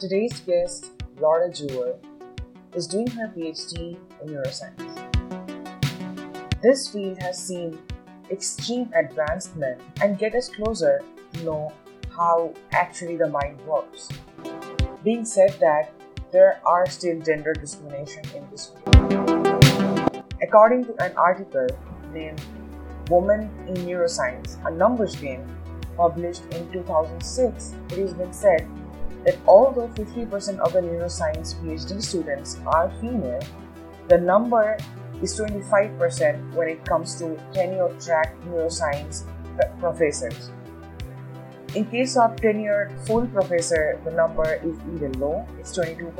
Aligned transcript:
Today's 0.00 0.40
guest, 0.40 0.92
Laura 1.18 1.52
Jewell, 1.52 2.00
is 2.74 2.86
doing 2.86 3.06
her 3.08 3.28
PhD 3.36 3.98
in 4.22 4.28
neuroscience. 4.28 4.96
This 6.62 6.88
field 6.88 7.20
has 7.20 7.36
seen 7.36 7.78
extreme 8.30 8.90
advancement 8.96 9.78
and 10.02 10.16
get 10.16 10.34
us 10.34 10.48
closer 10.48 11.02
to 11.34 11.44
know 11.44 11.70
how 12.16 12.54
actually 12.72 13.18
the 13.18 13.28
mind 13.28 13.60
works. 13.66 14.08
Being 15.04 15.26
said 15.26 15.54
that, 15.60 15.92
there 16.32 16.62
are 16.64 16.88
still 16.88 17.20
gender 17.20 17.52
discrimination 17.52 18.22
in 18.34 18.48
this 18.50 18.72
field. 18.72 20.24
According 20.40 20.86
to 20.86 20.94
an 21.04 21.14
article 21.18 21.66
named 22.14 22.40
Women 23.10 23.50
in 23.68 23.74
Neuroscience, 23.84 24.56
a 24.64 24.70
numbers 24.70 25.14
game 25.16 25.44
published 25.94 26.40
in 26.54 26.72
2006, 26.72 27.74
it 27.90 27.98
has 27.98 28.14
been 28.14 28.32
said 28.32 28.66
that 29.24 29.36
although 29.46 29.88
50% 29.88 30.58
of 30.58 30.72
the 30.72 30.80
neuroscience 30.80 31.54
PhD 31.60 32.02
students 32.02 32.58
are 32.66 32.90
female, 33.00 33.40
the 34.08 34.18
number 34.18 34.76
is 35.22 35.38
25% 35.38 36.54
when 36.54 36.68
it 36.68 36.84
comes 36.84 37.14
to 37.16 37.38
tenure 37.52 37.94
track 38.00 38.34
neuroscience 38.46 39.24
professors. 39.78 40.50
In 41.74 41.84
case 41.86 42.16
of 42.16 42.34
tenured 42.36 42.90
full 43.06 43.26
professor, 43.28 44.00
the 44.04 44.10
number 44.10 44.54
is 44.64 44.74
even 44.94 45.12
low, 45.20 45.46
it's 45.58 45.76
22%. 45.76 46.18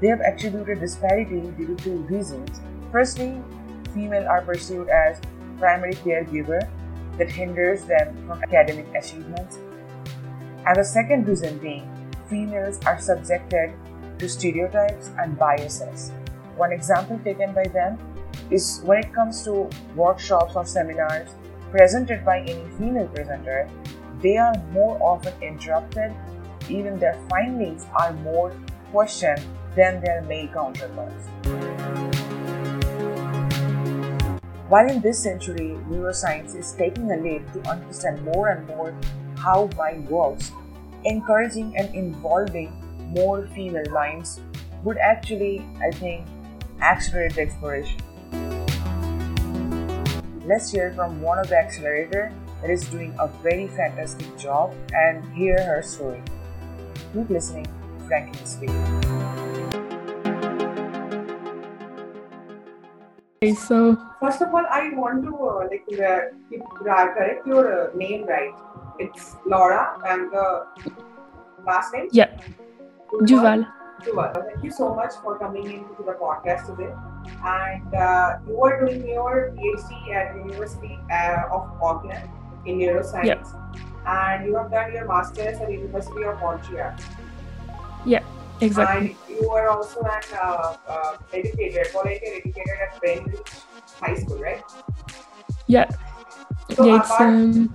They 0.00 0.08
have 0.08 0.20
attributed 0.20 0.80
disparity 0.80 1.40
due 1.58 1.76
to 1.76 1.76
two 1.76 1.96
reasons. 2.08 2.60
Firstly, 2.90 3.42
female 3.92 4.26
are 4.26 4.40
perceived 4.42 4.88
as 4.88 5.20
primary 5.58 5.94
caregiver 5.94 6.66
that 7.18 7.30
hinders 7.30 7.84
them 7.84 8.16
from 8.26 8.42
academic 8.42 8.86
achievements 8.94 9.58
and 10.66 10.76
the 10.76 10.84
second 10.84 11.26
reason 11.26 11.58
being, 11.58 11.88
females 12.28 12.78
are 12.86 13.00
subjected 13.00 13.72
to 14.18 14.28
stereotypes 14.28 15.10
and 15.18 15.36
biases. 15.36 16.12
One 16.56 16.72
example 16.72 17.18
taken 17.24 17.52
by 17.52 17.64
them 17.64 17.98
is 18.50 18.80
when 18.84 18.98
it 18.98 19.12
comes 19.12 19.42
to 19.44 19.68
workshops 19.96 20.54
or 20.54 20.64
seminars 20.64 21.30
presented 21.70 22.24
by 22.24 22.40
any 22.40 22.64
female 22.78 23.08
presenter, 23.08 23.68
they 24.20 24.36
are 24.36 24.54
more 24.70 24.96
often 25.02 25.32
interrupted, 25.42 26.12
even 26.68 26.98
their 26.98 27.18
findings 27.28 27.86
are 27.96 28.12
more 28.12 28.54
questioned 28.92 29.44
than 29.74 30.00
their 30.00 30.22
male 30.22 30.48
counterparts. 30.48 31.26
While 34.68 34.88
in 34.88 35.00
this 35.00 35.22
century, 35.22 35.76
neuroscience 35.88 36.54
is 36.54 36.72
taking 36.72 37.10
a 37.10 37.16
lead 37.16 37.52
to 37.52 37.68
understand 37.68 38.22
more 38.22 38.48
and 38.48 38.66
more 38.68 38.94
how 39.42 39.68
mind 39.76 40.08
works, 40.08 40.52
encouraging 41.04 41.76
and 41.76 41.92
involving 41.94 42.70
more 43.10 43.48
female 43.48 43.90
minds 43.90 44.40
would 44.84 44.98
actually, 44.98 45.66
I 45.82 45.90
think, 45.90 46.26
accelerate 46.80 47.34
the 47.34 47.42
exploration. 47.42 47.98
Let's 50.46 50.70
hear 50.70 50.92
from 50.92 51.20
one 51.20 51.38
of 51.40 51.48
the 51.48 51.56
accelerator 51.56 52.32
that 52.60 52.70
is 52.70 52.86
doing 52.88 53.14
a 53.18 53.26
very 53.42 53.66
fantastic 53.66 54.38
job 54.38 54.74
and 54.94 55.24
hear 55.34 55.60
her 55.60 55.82
story. 55.82 56.22
Keep 57.12 57.30
listening, 57.30 57.66
Franklin 58.06 58.46
speak. 58.46 58.70
Okay, 63.42 63.54
so 63.54 63.98
first 64.20 64.40
of 64.40 64.54
all, 64.54 64.64
I 64.70 64.90
want 64.94 65.24
to 65.24 65.34
uh, 65.34 65.66
like 65.66 65.82
uh, 65.98 67.06
correct 67.14 67.44
your 67.44 67.90
uh, 67.90 67.96
name 67.96 68.24
right. 68.28 68.54
It's 68.98 69.36
Laura 69.46 69.98
and 70.06 70.30
the 70.32 70.66
last 71.66 71.92
name? 71.94 72.08
Yeah. 72.12 72.36
Duval. 73.24 73.66
Duval. 74.04 74.32
Thank 74.34 74.64
you 74.64 74.70
so 74.70 74.94
much 74.94 75.12
for 75.22 75.38
coming 75.38 75.64
into 75.64 76.02
the 76.04 76.12
podcast 76.12 76.66
today. 76.66 76.92
And 77.44 77.94
uh, 77.94 78.38
you 78.46 78.60
are 78.62 78.84
doing 78.84 79.06
your 79.06 79.54
PhD 79.56 80.14
at 80.14 80.36
University 80.36 80.98
uh, 81.10 81.52
of 81.52 81.70
Auckland 81.82 82.28
in 82.66 82.78
neuroscience. 82.78 83.54
And 84.06 84.46
you 84.46 84.56
have 84.56 84.70
done 84.70 84.92
your 84.92 85.06
master's 85.06 85.58
at 85.58 85.70
University 85.70 86.24
of 86.24 86.40
Montreal. 86.40 86.94
Yeah, 88.04 88.24
exactly. 88.60 89.16
And 89.28 89.40
you 89.40 89.50
are 89.50 89.68
also 89.68 90.00
an 90.02 90.22
uh, 90.34 90.76
uh, 90.88 91.16
educator, 91.32 91.84
volunteer 91.92 92.34
educator 92.34 92.78
at 92.82 92.98
Greenwich 93.00 93.48
High 94.00 94.16
School, 94.16 94.38
right? 94.38 94.62
Yeah. 95.68 95.88
So 96.74 96.84
yeah, 96.86 97.00
it's, 97.00 97.10
um, 97.12 97.74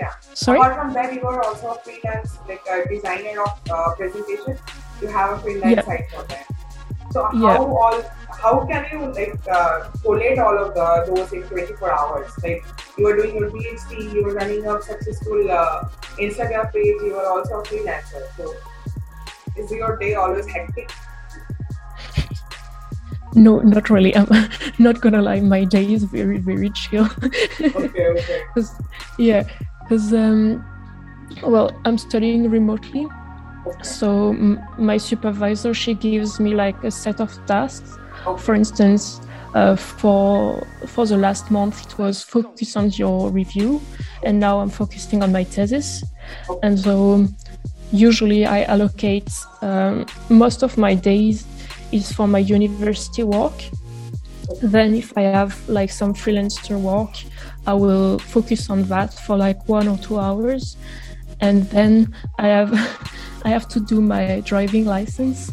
yeah. 0.00 0.14
Sorry. 0.34 0.58
Apart 0.58 0.76
from 0.76 0.92
that, 0.94 1.14
you 1.14 1.22
are 1.22 1.42
also 1.44 1.72
a 1.72 1.78
freelance, 1.80 2.38
like 2.48 2.62
a 2.70 2.88
designer 2.88 3.42
of 3.42 3.52
uh, 3.70 3.94
presentation. 3.94 4.56
You 5.00 5.08
have 5.08 5.38
a 5.38 5.38
freelance 5.42 5.76
yeah. 5.76 5.84
site 5.84 6.10
for 6.10 6.22
that. 6.24 6.46
So 7.12 7.24
how 7.24 7.42
yeah. 7.42 7.58
all 7.58 8.02
how 8.42 8.66
can 8.66 8.86
you 8.92 9.00
like 9.12 9.34
uh, 9.48 9.90
collate 10.02 10.38
all 10.38 10.56
of 10.64 10.74
the 10.74 10.88
those 11.08 11.32
in 11.32 11.42
24 11.42 11.92
hours? 11.98 12.32
Like 12.42 12.64
you 12.96 13.06
are 13.08 13.16
doing 13.16 13.36
your 13.36 13.50
PhD, 13.50 14.12
you 14.14 14.26
are 14.28 14.34
running 14.34 14.66
a 14.66 14.80
successful 14.80 15.50
uh, 15.50 15.88
Instagram 16.18 16.72
page, 16.72 17.02
you 17.02 17.16
are 17.16 17.26
also 17.36 17.60
a 17.60 17.62
freelancer. 17.64 18.24
So 18.36 18.54
is 19.56 19.70
your 19.70 19.96
day 19.98 20.14
always 20.14 20.46
hectic? 20.46 20.90
No, 23.34 23.58
not 23.60 23.90
really. 23.90 24.14
I'm 24.16 24.28
not 24.78 25.00
gonna 25.00 25.22
lie. 25.22 25.40
My 25.40 25.64
day 25.64 25.92
is 25.92 26.04
very, 26.04 26.38
very 26.38 26.70
chill. 26.70 27.08
okay, 27.60 28.06
okay. 28.06 28.42
yeah, 29.18 29.44
because 29.90 30.12
um, 30.12 30.64
well 31.42 31.72
i'm 31.84 31.98
studying 31.98 32.48
remotely 32.48 33.08
so 33.82 34.32
my 34.78 34.96
supervisor 34.96 35.74
she 35.74 35.94
gives 35.94 36.38
me 36.38 36.54
like 36.54 36.82
a 36.84 36.90
set 36.90 37.20
of 37.20 37.30
tasks. 37.46 37.98
For 38.38 38.54
instance 38.54 39.20
uh, 39.54 39.76
for 39.76 40.64
for 40.86 41.06
the 41.06 41.16
last 41.16 41.50
month 41.50 41.86
it 41.86 41.98
was 41.98 42.22
focus 42.22 42.76
on 42.76 42.90
your 42.90 43.30
review 43.30 43.80
and 44.22 44.38
now 44.38 44.60
i'm 44.60 44.70
focusing 44.70 45.22
on 45.22 45.32
my 45.32 45.44
thesis. 45.44 46.04
And 46.62 46.78
so 46.78 47.26
usually 47.90 48.46
i 48.46 48.62
allocate 48.62 49.30
um, 49.62 50.06
most 50.28 50.62
of 50.62 50.78
my 50.78 50.94
days 50.94 51.44
is 51.90 52.12
for 52.12 52.28
my 52.28 52.38
university 52.38 53.24
work 53.24 53.54
then 54.62 54.94
if 54.94 55.16
i 55.16 55.22
have 55.22 55.68
like 55.68 55.90
some 55.90 56.12
freelancer 56.14 56.78
work 56.80 57.14
I 57.66 57.74
will 57.74 58.18
focus 58.18 58.70
on 58.70 58.84
that 58.84 59.12
for 59.12 59.36
like 59.36 59.68
one 59.68 59.88
or 59.88 59.98
two 59.98 60.18
hours, 60.18 60.76
and 61.40 61.64
then 61.70 62.14
I 62.38 62.48
have 62.48 62.72
I 63.44 63.48
have 63.48 63.68
to 63.68 63.80
do 63.80 64.00
my 64.00 64.40
driving 64.40 64.86
license. 64.86 65.50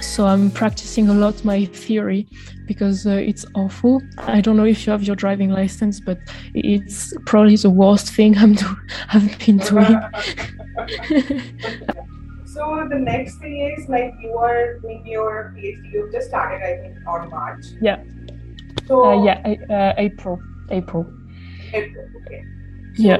So 0.00 0.26
I'm 0.26 0.50
practicing 0.50 1.08
a 1.08 1.14
lot 1.14 1.44
my 1.44 1.64
theory 1.64 2.26
because 2.66 3.06
uh, 3.06 3.10
it's 3.10 3.46
awful. 3.54 4.02
I 4.18 4.40
don't 4.40 4.56
know 4.56 4.64
if 4.64 4.86
you 4.86 4.90
have 4.90 5.02
your 5.02 5.16
driving 5.16 5.50
license, 5.50 6.00
but 6.00 6.18
it's 6.54 7.14
probably 7.26 7.56
the 7.56 7.70
worst 7.70 8.12
thing 8.12 8.36
I'm 8.36 8.54
do- 8.54 8.76
I've 9.12 9.38
been 9.38 9.58
doing. 9.58 10.00
so 12.58 12.88
the 12.90 12.98
next 12.98 13.38
thing 13.38 13.56
is 13.70 13.88
like 13.88 14.12
you 14.20 14.36
are 14.36 14.78
doing 14.80 15.06
your 15.06 15.54
PhD. 15.56 15.92
You've 15.92 16.12
just 16.12 16.28
started, 16.28 16.60
I 16.70 16.74
think, 16.82 16.96
on 17.06 17.30
March. 17.30 17.64
Yeah. 17.80 18.02
So 18.86 19.04
uh, 19.04 19.24
yeah, 19.24 19.38
uh, 19.70 19.94
April. 19.96 20.40
April. 20.70 21.06
April. 21.72 22.06
Okay. 22.18 22.42
So 22.96 23.02
yeah. 23.02 23.18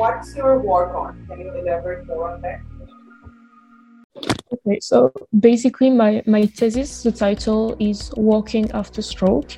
what's 0.00 0.34
your 0.34 0.58
work 0.60 0.94
on? 0.94 1.26
Can 1.28 1.40
you 1.40 1.52
elaborate 1.54 2.06
more 2.06 2.30
on 2.32 2.40
that? 2.40 2.60
Okay, 4.52 4.80
so 4.80 5.12
basically, 5.38 5.90
my, 5.90 6.22
my 6.26 6.46
thesis, 6.46 7.02
the 7.02 7.12
title 7.12 7.76
is 7.78 8.10
Walking 8.16 8.70
After 8.72 9.02
Stroke. 9.02 9.52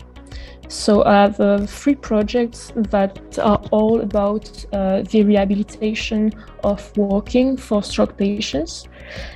So 0.68 1.04
I 1.04 1.14
have 1.22 1.38
uh, 1.38 1.66
three 1.66 1.94
projects 1.94 2.72
that 2.74 3.38
are 3.38 3.60
all 3.70 4.00
about 4.00 4.64
uh, 4.72 5.02
the 5.02 5.22
rehabilitation 5.22 6.32
of 6.64 6.96
walking 6.96 7.56
for 7.58 7.82
stroke 7.82 8.16
patients. 8.16 8.88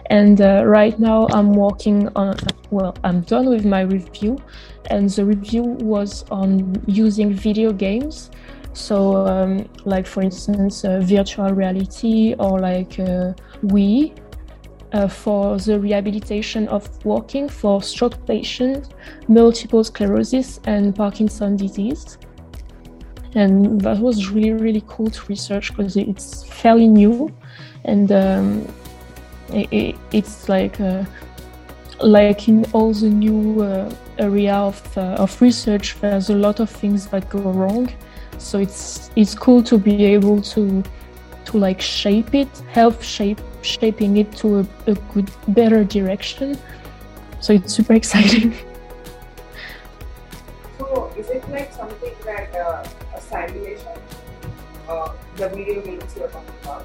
And 0.07 0.41
uh, 0.41 0.65
right 0.67 0.99
now 0.99 1.27
I'm 1.31 1.53
working 1.53 2.09
on, 2.17 2.37
well, 2.71 2.95
I'm 3.05 3.21
done 3.23 3.47
with 3.47 3.65
my 3.65 3.83
review, 3.83 4.39
and 4.91 5.09
the 5.11 5.25
review 5.25 5.63
was 5.63 6.25
on 6.31 6.83
using 6.87 7.33
video 7.33 7.73
games. 7.73 8.31
So, 8.73 9.27
um, 9.27 9.69
like 9.85 10.07
for 10.07 10.23
instance, 10.23 10.85
uh, 10.85 11.01
virtual 11.01 11.49
reality 11.55 12.35
or 12.39 12.61
like 12.61 12.99
uh, 12.99 13.33
Wii 13.65 14.13
uh, 14.93 15.09
for 15.09 15.59
the 15.59 15.81
rehabilitation 15.81 16.69
of 16.69 17.05
walking 17.05 17.49
for 17.49 17.83
stroke 17.83 18.27
patients, 18.27 18.91
multiple 19.29 19.83
sclerosis, 19.83 20.61
and 20.65 20.95
Parkinson 20.95 21.57
disease. 21.57 22.19
And 23.35 23.81
that 23.83 23.99
was 23.99 24.31
really, 24.31 24.53
really 24.53 24.83
cool 24.87 25.11
to 25.11 25.27
research 25.29 25.75
because 25.75 25.97
it's 25.97 26.45
fairly 26.45 26.89
new 26.89 27.35
and 27.85 28.11
um, 28.11 28.67
it, 29.53 29.73
it, 29.73 29.97
it's 30.13 30.49
like 30.49 30.81
uh, 30.81 31.05
like 32.01 32.49
in 32.49 32.65
all 32.73 32.93
the 32.93 33.09
new 33.09 33.63
uh, 33.63 33.91
area 34.19 34.55
of, 34.55 34.99
uh, 34.99 35.17
of 35.19 35.41
research, 35.41 35.97
there's 36.01 36.31
a 36.31 36.35
lot 36.35 36.61
of 36.61 36.71
things 36.71 37.07
that 37.09 37.29
go 37.31 37.41
wrong. 37.41 37.91
So 38.39 38.59
it's 38.59 39.11
it's 39.17 39.35
cool 39.35 39.63
to 39.65 39.79
be 39.79 40.05
able 40.05 40.43
to 40.43 40.83
to 41.47 41.59
like 41.59 41.81
shape 41.81 42.35
it, 42.35 42.49
help 42.73 43.03
shape 43.03 43.41
shaping 43.63 44.19
it 44.19 44.33
to 44.37 44.61
a, 44.61 44.67
a 44.87 44.95
good, 45.15 45.31
better 45.49 45.85
direction. 45.85 46.59
So 47.41 47.53
it's 47.53 47.73
super 47.73 47.95
exciting. 48.03 48.55
So 50.79 51.13
is 51.17 51.29
it 51.31 51.49
like 51.51 51.73
something 51.73 52.15
that 52.25 52.55
uh, 52.55 52.87
a 53.17 53.21
simulation, 53.21 53.99
uh, 54.89 55.13
the 55.37 55.49
video 55.49 55.81
games 55.81 56.15
you're 56.17 56.29
talking 56.29 56.55
about, 56.63 56.85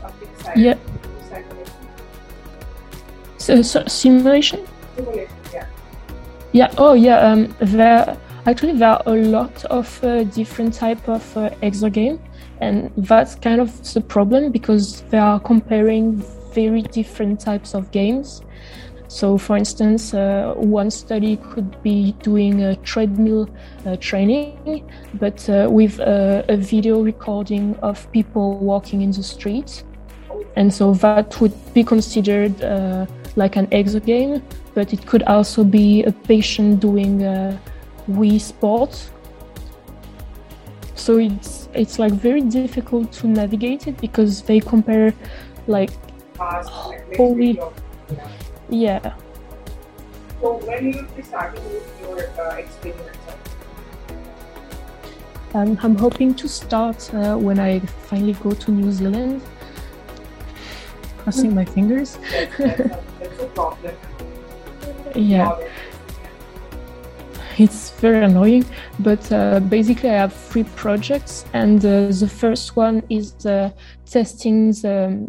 something 0.00 0.28
Yeah. 0.56 0.76
simulation? 1.28 1.75
Simulation. 3.46 4.60
Yeah. 5.52 5.66
Yeah. 6.52 6.74
Oh, 6.78 6.94
yeah. 6.94 7.18
Um, 7.18 7.54
there 7.60 8.16
actually 8.46 8.74
there 8.74 8.88
are 8.88 9.02
a 9.06 9.14
lot 9.14 9.64
of 9.66 10.04
uh, 10.04 10.24
different 10.24 10.74
type 10.74 11.08
of 11.08 11.36
uh, 11.36 11.50
exergame, 11.62 12.18
and 12.60 12.90
that's 12.96 13.34
kind 13.34 13.60
of 13.60 13.70
the 13.92 14.00
problem 14.00 14.52
because 14.52 15.02
they 15.10 15.18
are 15.18 15.40
comparing 15.40 16.22
very 16.52 16.82
different 16.82 17.40
types 17.40 17.74
of 17.74 17.90
games. 17.90 18.42
So, 19.08 19.38
for 19.38 19.56
instance, 19.56 20.14
uh, 20.14 20.54
one 20.56 20.90
study 20.90 21.36
could 21.36 21.80
be 21.82 22.12
doing 22.22 22.62
a 22.62 22.74
treadmill 22.76 23.48
uh, 23.84 23.96
training, 23.96 24.90
but 25.14 25.48
uh, 25.48 25.68
with 25.70 26.00
a, 26.00 26.44
a 26.48 26.56
video 26.56 27.02
recording 27.02 27.76
of 27.82 28.10
people 28.10 28.58
walking 28.58 29.02
in 29.02 29.12
the 29.12 29.22
street, 29.22 29.84
and 30.56 30.72
so 30.72 30.94
that 30.94 31.40
would 31.40 31.54
be 31.72 31.84
considered 31.84 32.60
uh, 32.62 33.06
like 33.36 33.56
an 33.56 33.66
exergame 33.68 34.42
but 34.74 34.92
it 34.92 35.06
could 35.06 35.22
also 35.24 35.64
be 35.64 36.02
a 36.04 36.12
patient 36.12 36.80
doing 36.80 37.22
uh, 37.24 37.56
Wii 38.10 38.40
Sports. 38.40 39.10
So 40.94 41.18
it's 41.18 41.68
it's 41.74 41.98
like 41.98 42.12
very 42.12 42.40
difficult 42.40 43.12
to 43.20 43.26
navigate 43.26 43.86
it 43.86 43.96
because 44.00 44.42
they 44.42 44.60
compare 44.60 45.14
like 45.66 45.90
Holy- 47.16 47.58
Yeah. 48.68 49.14
So 50.40 50.58
when 50.66 50.92
you 50.92 51.06
be 51.16 51.22
starting 51.22 51.64
with 51.64 52.00
your 52.02 52.18
uh, 52.20 52.56
experiments? 52.56 53.18
um, 55.54 55.78
I'm 55.82 55.96
hoping 55.96 56.34
to 56.34 56.48
start 56.48 56.98
uh, 57.14 57.36
when 57.36 57.58
I 57.58 57.80
finally 57.80 58.34
go 58.34 58.50
to 58.50 58.70
New 58.70 58.92
Zealand. 58.92 59.40
Crossing 61.26 61.56
my 61.56 61.64
fingers. 61.64 62.18
Yeah. 65.16 65.58
It's 67.58 67.90
very 67.98 68.24
annoying, 68.24 68.64
but 69.00 69.32
uh, 69.32 69.58
basically, 69.60 70.10
I 70.10 70.14
have 70.14 70.32
three 70.32 70.62
projects, 70.76 71.46
and 71.52 71.84
uh, 71.84 72.08
the 72.08 72.28
first 72.28 72.76
one 72.76 73.02
is 73.10 73.44
uh, 73.44 73.70
testing 74.04 74.70
the. 74.70 75.26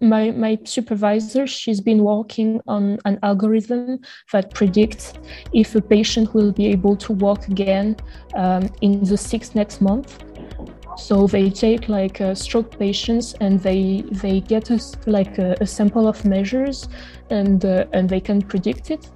My, 0.00 0.30
my 0.30 0.58
supervisor, 0.64 1.46
she's 1.46 1.80
been 1.80 2.04
working 2.04 2.60
on 2.66 2.98
an 3.04 3.18
algorithm 3.22 3.98
that 4.32 4.54
predicts 4.54 5.14
if 5.52 5.74
a 5.74 5.80
patient 5.80 6.32
will 6.32 6.52
be 6.52 6.66
able 6.68 6.96
to 6.96 7.12
walk 7.12 7.48
again 7.48 7.96
um, 8.34 8.70
in 8.80 9.04
the 9.04 9.16
six 9.16 9.54
next 9.54 9.80
month. 9.80 10.22
So 10.96 11.26
they 11.26 11.50
take 11.50 11.88
like 11.88 12.20
uh, 12.20 12.34
stroke 12.34 12.78
patients 12.78 13.34
and 13.40 13.60
they 13.60 14.02
they 14.10 14.40
get 14.40 14.70
us 14.70 14.96
like 15.06 15.38
a, 15.38 15.56
a 15.60 15.66
sample 15.66 16.06
of 16.06 16.24
measures 16.24 16.88
and 17.30 17.64
uh, 17.64 17.86
and 17.92 18.08
they 18.08 18.20
can 18.20 18.40
predict 18.40 18.90
it. 18.90 19.10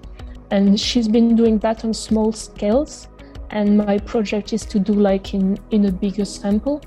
And 0.50 0.78
she's 0.78 1.08
been 1.08 1.36
doing 1.36 1.58
that 1.58 1.84
on 1.84 1.94
small 1.94 2.32
scales. 2.32 3.08
And 3.50 3.78
my 3.78 3.98
project 3.98 4.52
is 4.52 4.64
to 4.66 4.78
do 4.78 4.92
like 4.92 5.34
in 5.34 5.58
in 5.70 5.86
a 5.86 5.92
bigger 5.92 6.24
sample. 6.24 6.82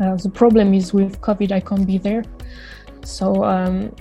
Uh, 0.00 0.14
the 0.16 0.30
problem 0.30 0.74
is 0.74 0.94
with 0.94 1.20
covid 1.20 1.50
i 1.50 1.60
can't 1.60 1.86
be 1.86 1.98
there. 1.98 2.24
So 3.04 3.42
um, 3.44 3.92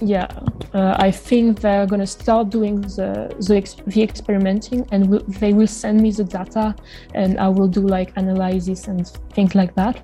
yeah 0.00 0.26
uh, 0.74 0.94
i 0.98 1.10
think 1.10 1.60
they're 1.60 1.86
going 1.86 2.00
to 2.00 2.06
start 2.06 2.50
doing 2.50 2.80
the 2.82 3.34
the, 3.48 3.56
ex- 3.56 3.76
the 3.86 4.02
experimenting 4.02 4.86
and 4.92 5.08
will, 5.08 5.22
they 5.40 5.52
will 5.54 5.66
send 5.66 6.00
me 6.00 6.10
the 6.10 6.24
data 6.24 6.74
and 7.14 7.38
i 7.38 7.48
will 7.48 7.68
do 7.68 7.80
like 7.80 8.12
analysis 8.16 8.88
and 8.88 9.06
things 9.32 9.54
like 9.54 9.74
that 9.74 10.02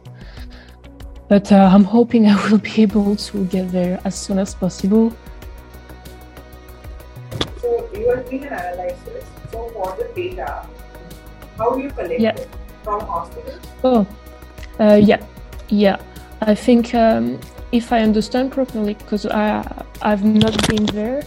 but 1.28 1.52
uh, 1.52 1.70
i'm 1.72 1.84
hoping 1.84 2.26
i 2.26 2.50
will 2.50 2.58
be 2.70 2.82
able 2.82 3.14
to 3.16 3.44
get 3.46 3.70
there 3.70 4.00
as 4.04 4.14
soon 4.14 4.38
as 4.38 4.54
possible 4.54 5.12
So 7.60 7.88
you 7.94 8.08
are 8.10 8.16
doing 8.24 8.44
an 8.44 8.52
analysis. 8.52 9.24
So 9.52 9.68
for 9.70 9.94
the 9.96 10.10
data, 10.16 10.66
how 11.56 11.70
do 11.74 11.80
you 11.82 11.90
collect 11.90 12.20
Yeah. 12.20 12.34
it? 12.34 12.48
From 12.82 13.00
hospitals? 13.00 13.60
Oh, 13.84 14.06
uh, 14.80 14.98
yeah, 15.00 15.22
yeah. 15.68 15.96
I 16.40 16.54
think 16.56 16.92
um, 16.94 17.38
if 17.72 17.92
I 17.92 18.00
understand 18.00 18.52
properly, 18.52 18.94
because 18.94 19.26
I 19.26 19.64
I've 20.02 20.24
not 20.24 20.68
been 20.68 20.86
there, 20.86 21.22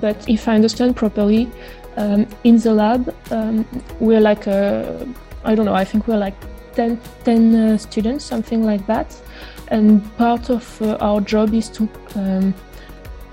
but 0.00 0.16
if 0.28 0.48
I 0.48 0.54
understand 0.54 0.96
properly, 0.96 1.50
um, 1.96 2.26
in 2.44 2.58
the 2.58 2.72
lab 2.72 3.14
um, 3.30 3.66
we're 4.00 4.20
like 4.20 4.46
a, 4.46 5.06
I 5.44 5.54
don't 5.54 5.66
know. 5.66 5.74
I 5.74 5.84
think 5.84 6.06
we're 6.06 6.16
like 6.16 6.36
10, 6.74 7.00
10 7.24 7.54
uh, 7.54 7.78
students, 7.78 8.24
something 8.24 8.64
like 8.64 8.86
that, 8.86 9.20
and 9.68 10.02
part 10.16 10.50
of 10.50 10.80
uh, 10.80 10.96
our 11.00 11.20
job 11.20 11.52
is 11.52 11.68
to 11.70 11.88
um, 12.14 12.54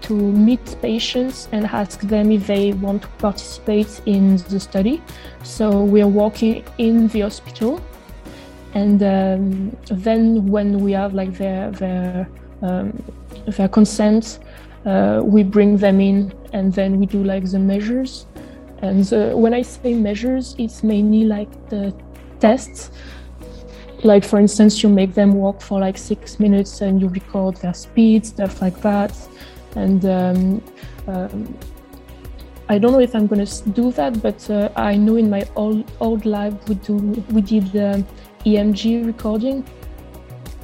to 0.01 0.13
meet 0.13 0.75
patients 0.81 1.49
and 1.51 1.65
ask 1.65 2.01
them 2.01 2.31
if 2.31 2.45
they 2.45 2.73
want 2.73 3.01
to 3.01 3.07
participate 3.17 4.01
in 4.05 4.37
the 4.37 4.59
study. 4.59 5.01
So 5.43 5.83
we're 5.83 6.07
walking 6.07 6.63
in 6.77 7.07
the 7.07 7.21
hospital 7.21 7.81
and 8.75 9.01
um, 9.01 9.77
then 9.89 10.45
when 10.47 10.81
we 10.81 10.91
have 10.91 11.13
like 11.13 11.33
their 11.37 11.71
their 11.71 12.27
um, 12.65 13.03
their 13.45 13.67
consent, 13.67 14.39
uh, 14.85 15.21
we 15.23 15.43
bring 15.43 15.77
them 15.77 15.99
in, 15.99 16.33
and 16.53 16.73
then 16.73 16.99
we 16.99 17.05
do 17.05 17.23
like 17.23 17.45
the 17.49 17.59
measures. 17.59 18.25
And 18.81 19.03
the, 19.05 19.35
when 19.35 19.53
I 19.53 19.61
say 19.61 19.93
measures, 19.93 20.55
it's 20.57 20.83
mainly 20.83 21.23
like 21.25 21.49
the 21.69 21.93
tests. 22.39 22.91
Like 24.03 24.23
for 24.23 24.39
instance, 24.39 24.83
you 24.83 24.89
make 24.89 25.13
them 25.13 25.33
walk 25.33 25.61
for 25.61 25.79
like 25.79 25.97
six 25.97 26.39
minutes, 26.39 26.81
and 26.81 27.01
you 27.01 27.07
record 27.07 27.57
their 27.57 27.73
speed, 27.73 28.25
stuff 28.25 28.61
like 28.61 28.81
that. 28.81 29.13
And 29.75 30.05
um, 30.05 30.61
um, 31.07 31.57
I 32.67 32.77
don't 32.77 32.91
know 32.91 32.99
if 32.99 33.15
I'm 33.15 33.27
gonna 33.27 33.47
do 33.73 33.91
that, 33.91 34.21
but 34.21 34.49
uh, 34.49 34.69
I 34.75 34.95
know 34.95 35.15
in 35.17 35.29
my 35.29 35.47
old 35.55 35.91
old 35.99 36.25
lab 36.25 36.67
we 36.67 36.75
do 36.75 36.95
we 37.31 37.41
did 37.41 37.71
the 37.71 38.03
EMG 38.45 39.05
recording. 39.05 39.63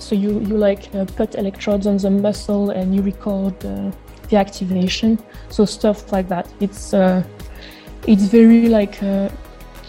So 0.01 0.15
you 0.15 0.39
you 0.39 0.57
like 0.57 0.93
uh, 0.95 1.05
put 1.05 1.35
electrodes 1.35 1.85
on 1.85 1.97
the 1.97 2.09
muscle 2.09 2.71
and 2.71 2.95
you 2.95 3.01
record 3.03 3.53
uh, 3.65 3.91
the 4.29 4.37
activation. 4.37 5.19
So 5.49 5.65
stuff 5.65 6.11
like 6.11 6.27
that. 6.29 6.47
It's 6.59 6.93
uh, 6.93 7.23
it's 8.07 8.23
very 8.23 8.67
like 8.67 9.01
uh, 9.03 9.29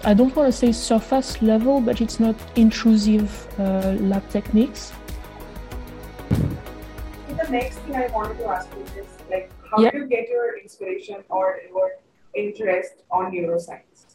I 0.05 0.15
don't 0.15 0.35
want 0.37 0.53
to 0.53 0.53
say 0.53 0.73
surface 0.73 1.41
level, 1.41 1.81
but 1.81 2.01
it's 2.01 2.21
not 2.21 2.37
intrusive 2.57 3.31
uh, 3.59 3.97
lab 4.01 4.29
techniques. 4.29 4.93
The 7.29 7.49
next 7.51 7.79
thing 7.79 7.97
I 7.97 8.07
wanted 8.09 8.39
to 8.39 8.47
ask 8.47 8.69
you 8.77 9.01
is 9.01 9.09
like, 9.31 9.51
how 9.71 9.81
Yeah. 9.81 9.91
do 9.93 9.99
you 9.99 10.07
get 10.07 10.29
your 10.29 10.59
inspiration 10.59 11.25
or 11.31 11.61
your 11.71 11.91
interest 12.35 13.03
on 13.11 13.33
neuroscience? 13.33 14.07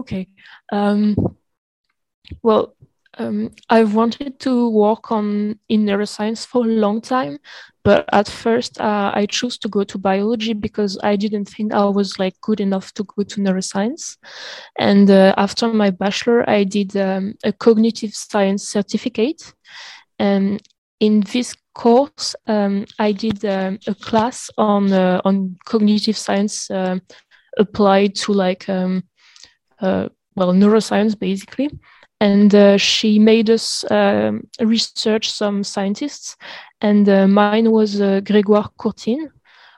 Okay. 0.00 0.26
Um, 0.72 1.14
well, 2.42 2.74
um, 3.18 3.50
I've 3.68 3.94
wanted 3.94 4.38
to 4.40 4.70
work 4.70 5.10
on 5.10 5.58
in 5.68 5.84
neuroscience 5.84 6.46
for 6.46 6.64
a 6.64 6.68
long 6.68 7.00
time, 7.00 7.38
but 7.84 8.04
at 8.12 8.28
first 8.28 8.80
uh, 8.80 9.10
I 9.14 9.26
chose 9.26 9.58
to 9.58 9.68
go 9.68 9.84
to 9.84 9.98
biology 9.98 10.52
because 10.52 10.98
I 11.02 11.16
didn't 11.16 11.46
think 11.46 11.72
I 11.72 11.84
was 11.84 12.18
like 12.18 12.40
good 12.40 12.60
enough 12.60 12.92
to 12.94 13.04
go 13.04 13.24
to 13.24 13.40
neuroscience. 13.40 14.16
And 14.78 15.10
uh, 15.10 15.34
after 15.36 15.72
my 15.72 15.90
bachelor, 15.90 16.48
I 16.48 16.64
did 16.64 16.96
um, 16.96 17.34
a 17.44 17.52
cognitive 17.52 18.14
science 18.14 18.68
certificate, 18.68 19.52
and 20.18 20.62
in 21.00 21.20
this 21.32 21.54
course, 21.74 22.34
um, 22.46 22.86
I 22.98 23.12
did 23.12 23.44
um, 23.44 23.78
a 23.86 23.94
class 23.94 24.50
on 24.58 24.92
uh, 24.92 25.20
on 25.24 25.56
cognitive 25.64 26.16
science 26.16 26.70
um 26.70 27.02
applied 27.58 28.14
to 28.14 28.32
like 28.32 28.68
um, 28.68 29.02
uh, 29.80 30.08
well 30.36 30.52
neuroscience 30.52 31.18
basically 31.18 31.68
and 32.20 32.54
uh, 32.54 32.76
she 32.76 33.18
made 33.18 33.48
us 33.48 33.88
um, 33.90 34.46
research 34.60 35.30
some 35.30 35.62
scientists. 35.62 36.36
And 36.80 37.08
uh, 37.08 37.28
mine 37.28 37.70
was 37.70 38.00
uh, 38.00 38.20
gregoire 38.20 38.70
courtine 38.76 39.30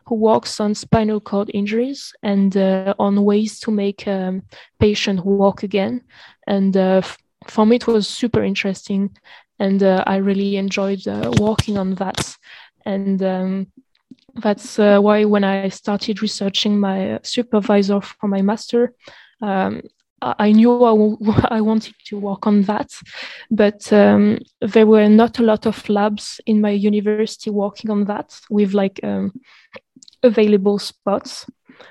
who 0.07 0.15
works 0.15 0.59
on 0.59 0.75
spinal 0.75 1.21
cord 1.21 1.51
injuries 1.53 2.13
and 2.23 2.57
uh, 2.57 2.95
on 2.99 3.25
ways 3.25 3.61
to 3.61 3.71
make 3.71 4.09
um, 4.09 4.43
patient 4.79 5.25
walk 5.25 5.63
again. 5.63 6.03
And 6.47 6.77
uh, 6.77 7.03
for 7.47 7.67
me 7.67 7.77
it 7.77 7.87
was 7.87 8.09
super 8.09 8.43
interesting. 8.43 9.17
And 9.59 9.83
uh, 9.83 10.03
i 10.07 10.17
really 10.17 10.57
enjoyed 10.57 11.03
working 11.39 11.77
on 11.77 11.95
that. 11.97 12.37
And 12.87 13.23
um, 13.23 13.67
that's 14.37 14.79
why 14.79 15.25
when 15.25 15.45
i 15.45 15.69
started 15.69 16.23
researching 16.23 16.79
my 16.79 17.19
supervisor 17.23 18.01
for 18.01 18.29
my 18.29 18.41
master 18.41 18.95
um, 19.43 19.83
I 20.23 20.53
knew 20.53 20.85
I, 20.85 20.91
w- 20.91 21.19
I 21.50 21.61
wanted 21.61 21.95
to 22.07 22.19
work 22.19 22.47
on 22.47 22.62
that, 22.62 22.91
but 23.50 23.93
um, 23.93 24.39
there 24.61 24.87
were 24.87 25.09
not 25.09 25.39
a 25.39 25.43
lot 25.43 25.67
of 25.67 25.89
labs 25.89 26.41
in 26.47 26.61
my 26.61 26.71
university 26.71 27.50
working 27.50 27.91
on 27.91 28.05
that 28.05 28.39
with 28.50 28.75
like 28.75 29.00
um, 29.03 29.33
available 30.23 30.79
spots. 30.79 31.47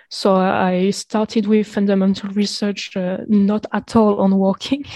So 0.10 0.36
I 0.36 0.92
started 0.92 1.48
with 1.48 1.68
fundamental 1.68 2.30
research, 2.30 2.96
uh, 2.96 3.18
not 3.28 3.66
at 3.74 3.96
all 3.96 4.20
on 4.20 4.36
walking. 4.36 4.86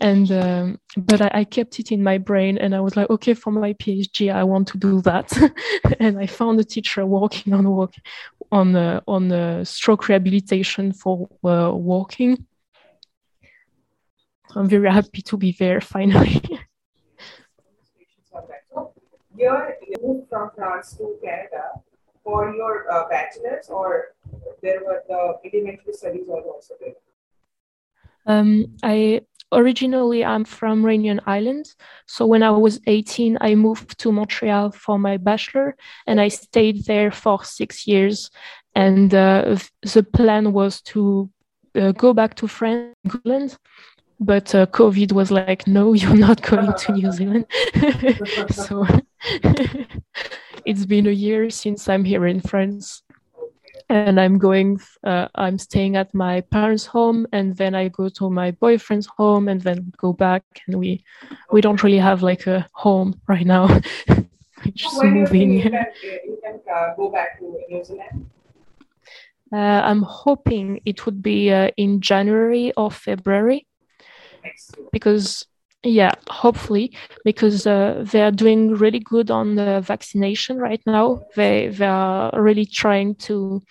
And 0.00 0.30
um, 0.30 0.78
but 0.96 1.20
I, 1.20 1.30
I, 1.34 1.42
kept 1.44 1.80
it 1.80 1.90
in 1.90 2.04
my 2.04 2.16
brain, 2.16 2.58
and 2.58 2.76
I 2.76 2.80
was 2.80 2.96
like, 2.96 3.10
okay, 3.10 3.34
for 3.34 3.50
my 3.50 3.72
PhD, 3.72 4.32
I 4.32 4.44
want 4.44 4.68
to 4.68 4.78
do 4.78 5.00
that. 5.00 5.32
and 5.98 6.16
I 6.16 6.26
found 6.26 6.60
a 6.60 6.64
teacher 6.64 7.04
working 7.04 7.52
on 7.52 7.68
walk 7.68 7.94
on 8.52 8.76
uh, 8.76 9.00
on 9.08 9.32
uh, 9.32 9.64
stroke 9.64 10.06
rehabilitation 10.08 10.92
for 10.92 11.28
uh, 11.42 11.72
walking. 11.72 12.46
I'm 14.56 14.68
very 14.68 14.90
happy 14.90 15.22
to 15.22 15.36
be 15.36 15.52
there 15.58 15.80
finally. 15.80 16.42
Here, 19.36 19.76
you 19.88 19.96
moved 20.02 20.28
from 20.28 20.50
France 20.54 20.96
to 20.98 21.16
Canada 21.24 21.80
for 22.22 22.54
your 22.54 22.90
uh, 22.92 23.08
bachelor's, 23.08 23.68
or 23.70 24.14
there 24.62 24.80
were 24.84 25.02
the 25.08 25.38
elementary 25.48 25.92
studies 25.92 26.28
also 26.28 26.74
there? 26.80 26.92
Um, 28.26 28.76
I 28.82 29.22
originally 29.52 30.24
I'm 30.24 30.44
from 30.44 30.84
Reunion 30.84 31.20
Island. 31.26 31.66
So 32.06 32.26
when 32.26 32.42
I 32.42 32.50
was 32.50 32.80
18, 32.86 33.38
I 33.40 33.54
moved 33.54 33.98
to 34.00 34.12
Montreal 34.12 34.72
for 34.72 34.98
my 34.98 35.16
bachelor 35.16 35.76
and 36.06 36.20
I 36.20 36.28
stayed 36.28 36.84
there 36.84 37.10
for 37.10 37.44
six 37.44 37.86
years. 37.86 38.30
And 38.74 39.12
uh, 39.14 39.56
the 39.82 40.02
plan 40.02 40.52
was 40.52 40.80
to 40.82 41.30
uh, 41.74 41.92
go 41.92 42.12
back 42.12 42.34
to 42.36 42.46
France, 42.46 42.94
England. 43.04 43.56
But 44.20 44.54
uh, 44.54 44.66
COVID 44.66 45.12
was 45.12 45.30
like, 45.30 45.66
no, 45.66 45.92
you're 46.00 46.14
not 46.14 46.42
going 46.42 46.72
to 46.72 46.92
New 46.92 47.10
Zealand. 47.10 47.46
so 48.50 48.86
it's 50.64 50.86
been 50.86 51.06
a 51.06 51.10
year 51.10 51.50
since 51.50 51.88
I'm 51.88 52.04
here 52.04 52.26
in 52.26 52.40
France 52.40 53.02
and 53.90 54.20
i'm 54.20 54.38
going 54.38 54.80
uh, 55.04 55.26
i'm 55.34 55.58
staying 55.58 55.96
at 55.96 56.14
my 56.14 56.40
parents 56.40 56.86
home 56.86 57.26
and 57.32 57.56
then 57.56 57.74
i 57.74 57.88
go 57.88 58.08
to 58.08 58.30
my 58.30 58.52
boyfriend's 58.52 59.06
home 59.18 59.48
and 59.48 59.60
then 59.62 59.92
go 59.96 60.12
back 60.12 60.44
and 60.66 60.78
we 60.78 61.04
we 61.50 61.60
don't 61.60 61.82
really 61.82 61.98
have 61.98 62.22
like 62.22 62.46
a 62.46 62.66
home 62.72 63.20
right 63.26 63.46
now. 63.46 63.66
Just 64.74 64.98
when 64.98 65.14
moving. 65.14 65.54
you 65.54 65.62
can, 65.62 65.86
you 66.02 66.38
can 66.44 66.60
uh, 66.72 66.94
go 66.94 67.10
back 67.10 67.38
to 67.38 67.44
new 67.68 67.84
zealand? 67.84 68.30
Uh, 69.52 69.80
i'm 69.90 70.02
hoping 70.02 70.80
it 70.84 71.04
would 71.04 71.20
be 71.22 71.50
uh, 71.50 71.70
in 71.76 72.00
january 72.00 72.72
or 72.76 72.90
february 72.90 73.66
because 74.92 75.46
yeah, 75.82 76.12
hopefully, 76.28 76.92
because 77.24 77.66
uh, 77.66 78.04
they 78.12 78.20
are 78.20 78.30
doing 78.30 78.74
really 78.74 78.98
good 78.98 79.30
on 79.30 79.54
the 79.54 79.80
vaccination 79.80 80.58
right 80.58 80.82
now. 80.86 81.22
They 81.36 81.68
they 81.68 81.86
are 81.86 82.30
really 82.34 82.66
trying 82.66 83.14
to 83.26 83.62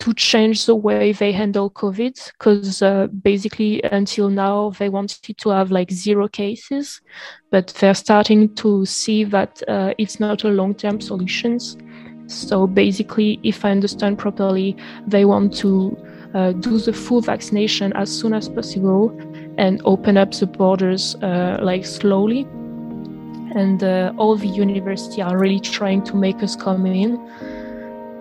to 0.00 0.14
change 0.14 0.64
the 0.64 0.74
way 0.74 1.12
they 1.12 1.30
handle 1.30 1.68
COVID 1.70 2.32
because 2.32 2.80
uh, 2.80 3.06
basically 3.08 3.82
until 3.82 4.30
now 4.30 4.70
they 4.78 4.88
wanted 4.88 5.36
to 5.36 5.48
have 5.50 5.70
like 5.70 5.90
zero 5.90 6.26
cases, 6.26 7.00
but 7.50 7.68
they're 7.78 7.94
starting 7.94 8.54
to 8.54 8.86
see 8.86 9.24
that 9.24 9.62
uh, 9.68 9.92
it's 9.98 10.18
not 10.20 10.44
a 10.44 10.48
long 10.48 10.74
term 10.74 11.00
solutions. 11.00 11.76
So 12.28 12.66
basically, 12.68 13.40
if 13.42 13.64
I 13.64 13.72
understand 13.72 14.18
properly, 14.18 14.76
they 15.06 15.24
want 15.24 15.54
to 15.56 15.96
uh, 16.34 16.52
do 16.52 16.78
the 16.78 16.92
full 16.92 17.20
vaccination 17.20 17.92
as 17.94 18.10
soon 18.10 18.32
as 18.32 18.48
possible 18.48 19.10
and 19.60 19.82
open 19.84 20.16
up 20.16 20.32
the 20.32 20.46
borders 20.46 21.14
uh, 21.16 21.58
like 21.60 21.84
slowly. 21.84 22.40
And 23.54 23.84
uh, 23.84 24.12
all 24.16 24.36
the 24.36 24.48
university 24.48 25.20
are 25.20 25.36
really 25.36 25.60
trying 25.60 26.02
to 26.04 26.16
make 26.16 26.42
us 26.42 26.56
come 26.56 26.86
in. 26.86 27.18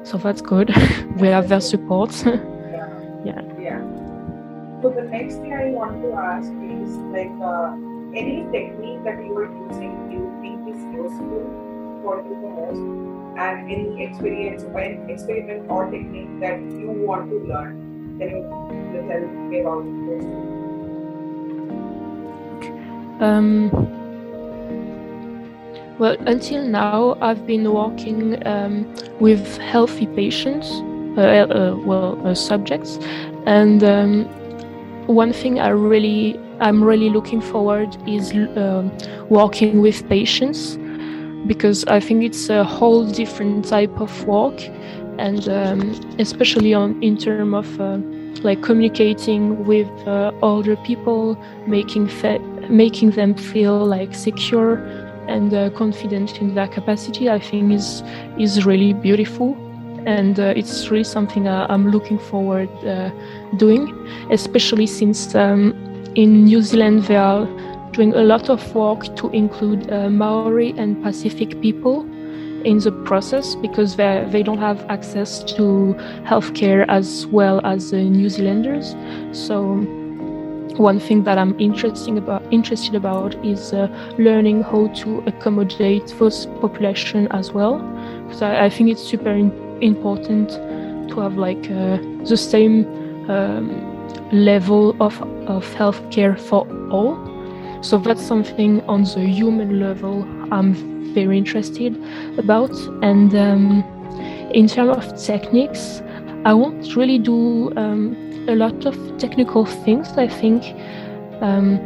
So 0.04 0.18
that's 0.18 0.42
good. 0.42 0.68
we 1.18 1.28
have 1.28 1.48
their 1.48 1.62
support. 1.62 2.12
yeah. 2.26 3.42
Yeah. 3.58 3.80
So 4.82 4.90
the 4.90 5.04
next 5.04 5.36
thing 5.36 5.54
I 5.54 5.70
want 5.70 6.02
to 6.02 6.12
ask 6.14 6.52
is 6.52 6.98
like 7.16 7.32
uh, 7.42 7.72
any 8.20 8.44
technique 8.52 9.04
that 9.06 9.24
you 9.24 9.38
are 9.38 9.50
using 9.70 9.96
you 10.12 10.28
think 10.42 10.76
is 10.76 10.84
useful 10.92 11.46
for 12.04 12.18
you 12.28 12.36
the 12.44 12.52
most, 12.60 12.84
and 13.40 13.72
any 13.72 14.04
experience, 14.04 14.64
any 14.76 15.14
experiment 15.14 15.70
or 15.70 15.90
technique 15.90 16.40
that 16.42 16.60
you 16.60 16.92
want 17.08 17.30
to 17.30 17.38
learn. 17.38 18.18
Can 18.20 18.30
you 18.30 19.08
tell 19.08 19.28
me 19.48 19.60
about 19.62 19.86
those? 20.08 20.59
Um, 23.20 23.70
well, 26.00 26.16
until 26.22 26.64
now, 26.64 27.18
I've 27.22 27.46
been 27.46 27.74
working 27.74 28.48
um, 28.48 28.94
with 29.20 29.58
healthy 29.58 30.08
patients, 30.08 30.72
uh, 31.18 31.22
uh, 31.22 31.76
well, 31.84 32.26
uh, 32.26 32.34
subjects, 32.34 32.98
and 33.46 33.84
um, 33.84 34.26
one 35.08 35.34
thing 35.34 35.60
I 35.60 35.70
really, 35.70 36.40
I'm 36.62 36.82
really 36.82 37.10
looking 37.10 37.42
forward 37.42 37.90
is 38.08 38.32
um, 38.56 38.98
working 39.28 39.82
with 39.82 40.08
patients 40.08 40.78
because 41.48 41.84
I 41.86 42.00
think 42.00 42.24
it's 42.24 42.50
a 42.50 42.64
whole 42.64 43.06
different 43.06 43.66
type 43.66 44.00
of 44.00 44.26
work, 44.26 44.62
and 45.18 45.50
um, 45.50 46.16
especially 46.20 46.74
on 46.74 47.02
in 47.04 47.18
terms 47.18 47.54
of 47.54 47.82
uh, 47.82 47.98
like 48.44 48.62
communicating 48.62 49.66
with 49.66 49.90
uh, 50.08 50.32
older 50.42 50.78
people, 50.78 51.38
making 51.68 52.08
fe- 52.08 52.40
making 52.70 53.12
them 53.12 53.34
feel 53.34 53.86
like 53.86 54.14
secure 54.16 54.76
and 55.28 55.54
uh, 55.54 55.70
confident 55.72 56.42
in 56.42 56.56
their 56.56 56.68
capacity, 56.68 57.30
I 57.30 57.40
think 57.40 57.72
is 57.72 58.04
is 58.38 58.66
really 58.66 58.94
beautiful, 58.94 59.56
and 60.06 60.40
uh, 60.40 60.54
it's 60.56 60.90
really 60.90 61.04
something 61.04 61.48
I'm 61.48 61.92
looking 61.92 62.20
forward 62.20 62.70
uh, 62.86 63.12
doing, 63.58 63.94
especially 64.32 64.88
since 64.88 65.36
um, 65.36 65.74
in 66.16 66.46
New 66.46 66.62
Zealand 66.62 67.04
they 67.04 67.18
are 67.18 67.46
doing 67.92 68.14
a 68.14 68.22
lot 68.22 68.50
of 68.50 68.76
work 68.76 69.16
to 69.18 69.30
include 69.30 69.92
uh, 69.92 70.10
Maori 70.10 70.74
and 70.78 71.02
Pacific 71.04 71.62
people 71.62 72.06
in 72.66 72.80
the 72.80 72.92
process 73.06 73.56
because 73.56 73.96
they 73.96 74.26
they 74.32 74.44
don't 74.44 74.58
have 74.60 74.86
access 74.90 75.44
to 75.44 75.96
healthcare 76.26 76.86
as 76.88 77.26
well 77.28 77.62
as 77.64 77.94
uh, 77.94 77.98
New 77.98 78.30
Zealanders. 78.30 78.96
So 79.32 79.86
one 80.80 81.00
thing 81.00 81.24
that 81.24 81.38
I'm 81.38 81.60
interesting 81.60 82.18
about 82.18 82.42
interested 82.52 82.96
about 82.96 83.36
is 83.46 83.74
uh, 83.74 83.88
learning 84.18 84.64
how 84.64 84.88
to 85.02 85.24
accommodate 85.28 86.08
those 86.18 86.46
population 86.62 87.28
as 87.32 87.52
well 87.52 87.80
because 88.24 88.42
I, 88.42 88.66
I 88.66 88.70
think 88.70 88.90
it's 88.90 89.04
super 89.04 89.32
in, 89.32 89.52
important 89.82 90.50
to 91.10 91.20
have 91.20 91.36
like 91.36 91.70
uh, 91.70 91.98
the 92.26 92.38
same 92.38 92.86
um, 93.30 93.68
level 94.32 94.96
of 95.02 95.22
of 95.48 95.66
healthcare 95.76 96.40
for 96.40 96.68
all. 96.90 97.18
So 97.82 97.98
that's 97.98 98.26
something 98.26 98.82
on 98.88 99.04
the 99.04 99.22
human 99.22 99.80
level 99.80 100.28
I'm 100.52 100.74
very 101.14 101.38
interested 101.38 101.98
about. 102.38 102.72
And 103.02 103.34
um, 103.36 103.84
in 104.54 104.68
terms 104.68 104.98
of 104.98 105.18
techniques, 105.18 106.02
I 106.46 106.54
won't 106.54 106.96
really 106.96 107.20
do 107.20 107.72
um, 107.78 108.16
a 108.48 108.56
lot 108.56 108.86
of 108.86 108.96
technical 109.18 109.66
things, 109.66 110.10
I 110.18 110.28
think. 110.28 110.64
Um, 111.42 111.80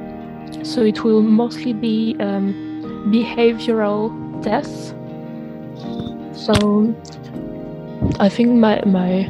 so 0.63 0.81
it 0.83 1.03
will 1.03 1.21
mostly 1.21 1.73
be 1.73 2.15
um, 2.19 2.53
behavioral 3.11 4.11
tests. 4.43 4.93
So 6.45 6.95
I 8.19 8.29
think 8.29 8.51
my, 8.51 8.81
my 8.85 9.29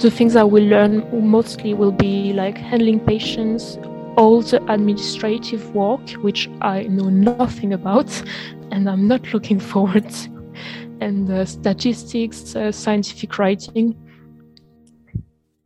the 0.00 0.10
things 0.10 0.36
I 0.36 0.42
will 0.42 0.64
learn 0.64 1.06
mostly 1.12 1.74
will 1.74 1.92
be 1.92 2.32
like 2.32 2.58
handling 2.58 3.00
patients, 3.00 3.78
all 4.16 4.42
the 4.42 4.62
administrative 4.72 5.74
work, 5.74 6.10
which 6.22 6.48
I 6.60 6.84
know 6.84 7.08
nothing 7.08 7.72
about, 7.72 8.10
and 8.72 8.88
I'm 8.88 9.06
not 9.06 9.32
looking 9.32 9.60
forward 9.60 10.12
and 11.00 11.30
uh, 11.30 11.44
statistics, 11.44 12.56
uh, 12.56 12.72
scientific 12.72 13.38
writing. 13.38 13.96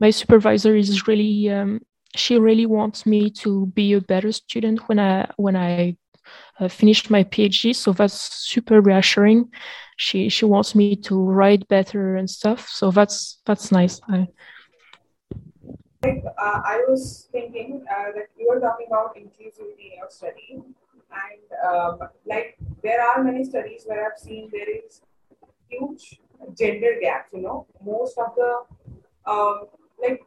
My 0.00 0.10
supervisor 0.10 0.76
is 0.76 1.06
really, 1.06 1.50
um, 1.50 1.80
she 2.14 2.38
really 2.38 2.66
wants 2.66 3.06
me 3.06 3.30
to 3.30 3.66
be 3.66 3.94
a 3.94 4.00
better 4.00 4.32
student 4.32 4.88
when 4.88 4.98
I 4.98 5.30
when 5.36 5.56
I 5.56 5.96
uh, 6.60 6.68
finished 6.68 7.10
my 7.10 7.24
PhD. 7.24 7.74
So 7.74 7.92
that's 7.92 8.20
super 8.46 8.80
reassuring. 8.80 9.50
She 9.96 10.28
she 10.28 10.44
wants 10.44 10.74
me 10.74 10.96
to 10.96 11.16
write 11.16 11.66
better 11.68 12.16
and 12.16 12.28
stuff. 12.28 12.68
So 12.68 12.90
that's 12.90 13.40
that's 13.46 13.72
nice. 13.72 14.00
I, 14.08 14.26
like 16.02 16.22
uh, 16.38 16.60
I 16.64 16.84
was 16.88 17.28
thinking 17.32 17.84
uh, 17.90 18.12
that 18.14 18.28
you 18.38 18.48
were 18.48 18.60
talking 18.60 18.86
about 18.88 19.16
inclusivity 19.16 19.92
in 19.92 19.98
your 19.98 20.10
study, 20.10 20.48
and 20.52 21.46
um, 21.66 21.98
like 22.26 22.56
there 22.82 23.00
are 23.02 23.24
many 23.24 23.44
studies 23.44 23.84
where 23.86 24.06
I've 24.06 24.18
seen 24.18 24.50
there 24.52 24.68
is 24.68 25.00
huge 25.68 26.20
gender 26.58 26.98
gaps. 27.00 27.32
You 27.32 27.42
know, 27.42 27.66
most 27.82 28.18
of 28.18 28.34
the 28.36 29.30
um, 29.30 29.66
like 30.00 30.20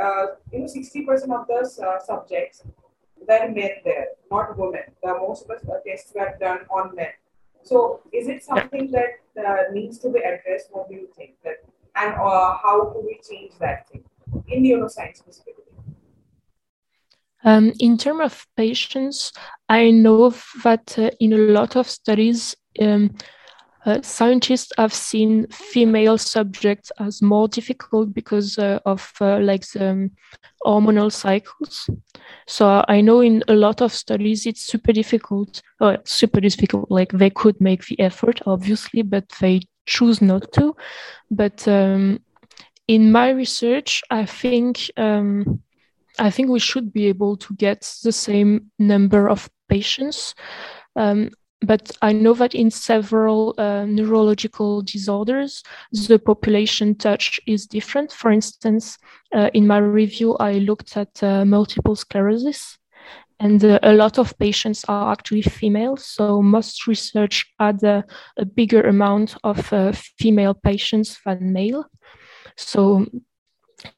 uh, 0.00 0.26
you 0.52 0.60
know, 0.60 0.66
60% 0.66 1.08
of 1.08 1.46
the 1.46 1.86
uh, 1.86 1.98
subjects 2.04 2.62
were 3.16 3.48
men 3.48 3.70
there, 3.84 4.08
not 4.30 4.56
women. 4.56 4.82
The 5.02 5.14
most 5.14 5.42
of 5.50 5.60
the 5.62 5.82
tests 5.86 6.12
were 6.14 6.36
done 6.40 6.60
on 6.70 6.94
men. 6.94 7.12
So, 7.62 8.00
is 8.12 8.28
it 8.28 8.44
something 8.44 8.90
that 8.92 9.44
uh, 9.44 9.72
needs 9.72 9.98
to 9.98 10.10
be 10.10 10.20
addressed? 10.20 10.68
What 10.70 10.88
do 10.88 10.94
you 10.94 11.08
think? 11.16 11.34
That 11.44 11.56
and 11.96 12.14
uh, 12.14 12.56
how 12.62 12.92
do 12.94 13.00
we 13.04 13.20
change 13.28 13.52
that 13.58 13.88
thing 13.88 14.04
in 14.46 14.62
neuroscience 14.62 15.16
specifically? 15.16 15.64
Um, 17.44 17.72
in 17.78 17.98
terms 17.98 18.20
of 18.22 18.46
patients, 18.56 19.32
I 19.68 19.90
know 19.90 20.34
that 20.64 20.98
uh, 20.98 21.10
in 21.20 21.32
a 21.32 21.38
lot 21.38 21.76
of 21.76 21.88
studies, 21.88 22.54
um, 22.80 23.16
uh, 23.88 24.02
scientists 24.02 24.70
have 24.76 24.92
seen 24.92 25.46
female 25.48 26.18
subjects 26.18 26.92
as 26.98 27.22
more 27.22 27.48
difficult 27.48 28.12
because 28.12 28.58
uh, 28.58 28.78
of 28.84 29.12
uh, 29.20 29.38
like 29.40 29.66
the 29.68 29.90
um, 29.90 30.10
hormonal 30.62 31.10
cycles. 31.10 31.88
So 32.46 32.84
I 32.86 33.00
know 33.00 33.20
in 33.20 33.42
a 33.48 33.54
lot 33.54 33.80
of 33.80 33.94
studies 33.94 34.44
it's 34.44 34.60
super 34.60 34.92
difficult, 34.92 35.62
or 35.80 35.96
super 36.04 36.40
difficult. 36.40 36.90
Like 36.90 37.12
they 37.12 37.30
could 37.30 37.58
make 37.60 37.86
the 37.86 37.98
effort, 37.98 38.42
obviously, 38.44 39.00
but 39.00 39.26
they 39.40 39.62
choose 39.86 40.20
not 40.20 40.52
to. 40.52 40.76
But 41.30 41.66
um, 41.66 42.20
in 42.88 43.10
my 43.10 43.30
research, 43.30 44.02
I 44.10 44.26
think 44.26 44.90
um, 44.98 45.62
I 46.18 46.30
think 46.30 46.50
we 46.50 46.60
should 46.60 46.92
be 46.92 47.06
able 47.06 47.38
to 47.38 47.54
get 47.54 47.90
the 48.04 48.12
same 48.12 48.70
number 48.78 49.30
of 49.30 49.48
patients. 49.70 50.34
Um, 50.94 51.30
but 51.62 51.90
I 52.02 52.12
know 52.12 52.34
that 52.34 52.54
in 52.54 52.70
several 52.70 53.54
uh, 53.58 53.84
neurological 53.84 54.82
disorders, 54.82 55.62
the 55.92 56.18
population 56.18 56.94
touch 56.94 57.40
is 57.46 57.66
different. 57.66 58.12
For 58.12 58.30
instance, 58.30 58.96
uh, 59.34 59.50
in 59.54 59.66
my 59.66 59.78
review, 59.78 60.36
I 60.36 60.54
looked 60.54 60.96
at 60.96 61.22
uh, 61.22 61.44
multiple 61.44 61.96
sclerosis, 61.96 62.78
and 63.40 63.64
uh, 63.64 63.80
a 63.82 63.92
lot 63.92 64.18
of 64.18 64.38
patients 64.38 64.84
are 64.88 65.12
actually 65.12 65.42
female. 65.42 65.96
So 65.96 66.42
most 66.42 66.86
research 66.86 67.52
had 67.58 67.82
a, 67.82 68.04
a 68.36 68.44
bigger 68.44 68.82
amount 68.82 69.36
of 69.42 69.72
uh, 69.72 69.92
female 69.92 70.54
patients 70.54 71.18
than 71.24 71.52
male. 71.52 71.86
So, 72.56 73.06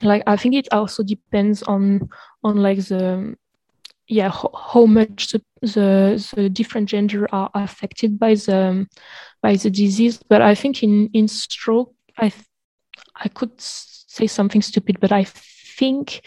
like 0.03 0.23
I 0.27 0.37
think 0.37 0.55
it 0.55 0.69
also 0.73 1.03
depends 1.03 1.63
on 1.63 2.09
on 2.43 2.57
like 2.57 2.79
the 2.79 3.35
yeah 4.11 4.29
how, 4.29 4.51
how 4.73 4.87
much 4.87 5.29
the, 5.31 5.43
the, 5.63 6.33
the 6.35 6.49
different 6.51 6.89
gender 6.89 7.29
are 7.33 7.51
affected 7.55 8.19
by 8.19 8.35
the 8.35 8.87
by 9.41 9.55
the 9.55 9.71
disease. 9.71 10.21
But 10.29 10.43
i 10.43 10.55
think 10.55 10.83
in 10.83 11.09
in 11.15 11.29
stroke 11.29 11.95
i 12.19 12.33
i 13.17 13.29
could 13.29 13.53
say 13.61 14.27
something 14.27 14.63
stupid 14.63 14.99
but 15.01 15.13
i 15.13 15.25
think 15.25 16.23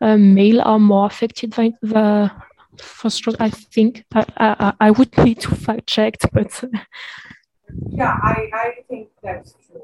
uh, 0.00 0.16
male 0.16 0.60
are 0.62 0.78
more 0.78 1.06
affected 1.06 1.54
by 1.54 1.72
the 1.82 2.30
for 2.78 3.10
stroke 3.10 3.36
i 3.40 3.50
think. 3.50 4.04
I 4.14 4.24
i, 4.36 4.72
I 4.80 4.90
would 4.92 5.16
need 5.24 5.40
to 5.40 5.54
fact 5.54 5.86
check 5.88 6.14
but 6.32 6.64
yeah 7.88 8.16
i 8.22 8.48
i 8.52 8.74
think 8.88 9.08
that's 9.22 9.54
true. 9.66 9.82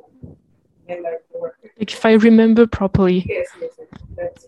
Like 1.78 1.92
if 1.92 2.04
i 2.04 2.12
remember 2.12 2.66
properly. 2.66 3.24
Yes 3.28 3.48
yes, 3.60 3.72
yes. 4.18 4.46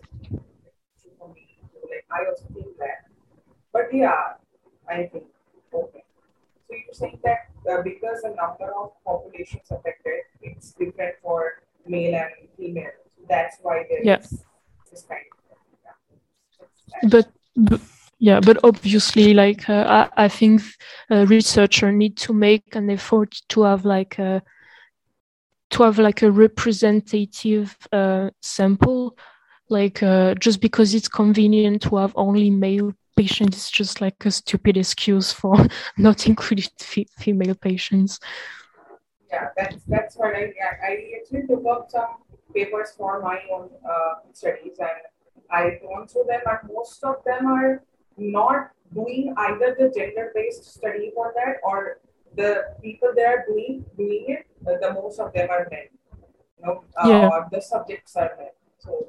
I 2.13 2.29
also 2.29 2.45
think 2.53 2.77
that. 2.77 3.09
But 3.71 3.93
yeah, 3.93 4.37
I 4.87 5.09
think, 5.11 5.25
okay. 5.73 6.03
So 6.69 6.75
you're 6.75 6.93
saying 6.93 7.19
that 7.23 7.49
uh, 7.69 7.81
because 7.81 8.21
the 8.21 8.29
number 8.29 8.71
of 8.73 8.91
populations 9.03 9.71
affected, 9.71 10.21
it's 10.41 10.73
different 10.73 11.15
for 11.21 11.63
male 11.87 12.15
and 12.15 12.49
female. 12.57 12.91
So 13.15 13.23
that's 13.27 13.57
why 13.61 13.85
there 13.89 14.03
yeah. 14.03 14.19
is 14.19 14.43
this 14.91 15.03
kind 15.03 15.21
of. 15.51 15.57
Yeah. 16.91 17.09
But, 17.09 17.31
but 17.55 17.81
yeah 18.19 18.39
but 18.39 18.57
obviously 18.63 19.33
like 19.33 19.69
uh, 19.69 20.07
I, 20.17 20.25
I 20.25 20.27
think 20.29 20.61
a 21.09 21.25
researcher 21.25 21.91
need 21.91 22.15
to 22.17 22.33
make 22.33 22.75
an 22.75 22.89
effort 22.89 23.35
to 23.49 23.63
have 23.63 23.83
like 23.83 24.17
a 24.17 24.41
to 25.71 25.83
have 25.83 25.99
like 25.99 26.21
a 26.21 26.31
representative 26.31 27.75
uh, 27.91 28.29
sample 28.41 29.17
like 29.69 30.03
uh, 30.03 30.35
just 30.35 30.61
because 30.61 30.93
it's 30.93 31.07
convenient 31.07 31.81
to 31.83 31.95
have 31.97 32.13
only 32.15 32.49
male 32.49 32.93
patients 33.15 33.57
is 33.57 33.71
just 33.71 34.01
like 34.01 34.25
a 34.25 34.31
stupid 34.31 34.77
excuse 34.77 35.31
for 35.31 35.55
not 35.97 36.27
including 36.27 36.65
f- 36.79 37.09
female 37.17 37.55
patients 37.55 38.19
yeah 39.29 39.49
that's 39.57 39.83
that's 39.87 40.15
what 40.15 40.35
i 40.35 40.51
i 40.89 40.91
actually 41.17 41.45
took 41.47 41.65
up 41.65 41.89
some 41.89 42.17
papers 42.53 42.93
for 42.97 43.21
my 43.21 43.39
own 43.51 43.69
uh, 43.87 44.13
studies 44.31 44.77
and 44.79 44.99
i 45.51 45.79
gone 45.81 46.07
through 46.07 46.25
them 46.27 46.41
and 46.45 46.73
most 46.73 47.03
of 47.03 47.15
them 47.25 47.47
are 47.47 47.83
not 48.17 48.71
doing 48.93 49.33
either 49.37 49.75
the 49.79 49.91
gender 49.97 50.31
based 50.35 50.65
study 50.65 51.11
for 51.15 51.33
that 51.35 51.57
or 51.63 51.99
the 52.35 52.51
people 52.81 53.11
that 53.15 53.25
are 53.25 53.45
doing 53.47 53.85
doing 53.97 54.25
it 54.27 54.45
uh, 54.67 54.77
the 54.81 54.93
most 54.93 55.19
of 55.19 55.33
them 55.33 55.49
are 55.49 55.67
men 55.71 55.87
you 56.57 56.65
know 56.65 56.83
uh, 56.97 57.07
yeah. 57.07 57.29
or 57.29 57.47
the 57.51 57.61
subjects 57.61 58.15
are 58.15 58.31
men 58.37 58.53
so 58.79 59.07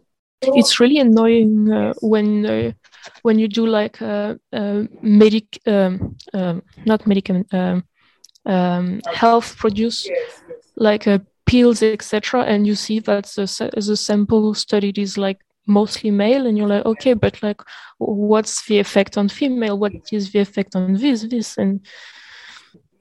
it's 0.55 0.81
really 0.81 0.99
annoying 0.99 1.73
uh, 1.73 1.93
when 2.01 2.47
uh, 2.47 2.73
when 3.23 3.39
you 3.39 3.49
do 3.49 3.67
like 3.67 4.01
a, 4.01 4.39
a 4.53 4.89
medic 5.03 5.61
um, 5.67 6.17
um, 6.33 6.63
not 6.85 7.07
medicament 7.07 7.53
um, 7.53 7.85
um, 8.47 9.01
health 9.13 9.57
produce 9.57 10.09
like 10.77 11.07
uh, 11.07 11.19
pills 11.47 11.83
etc 11.83 12.43
and 12.43 12.67
you 12.67 12.75
see 12.75 12.99
that 12.99 13.25
the, 13.25 13.71
the 13.87 13.97
sample 13.97 14.55
studied 14.55 14.99
is 14.99 15.19
like 15.19 15.41
mostly 15.67 16.11
male 16.11 16.47
and 16.47 16.59
you're 16.59 16.69
like 16.69 16.85
okay 16.85 17.15
but 17.15 17.43
like 17.43 17.61
what's 17.99 18.67
the 18.67 18.79
effect 18.79 19.17
on 19.17 19.29
female? 19.29 19.79
What 19.79 19.93
is 20.13 20.33
the 20.33 20.41
effect 20.41 20.77
on 20.77 20.95
this 20.95 21.23
this? 21.23 21.57
And 21.57 21.81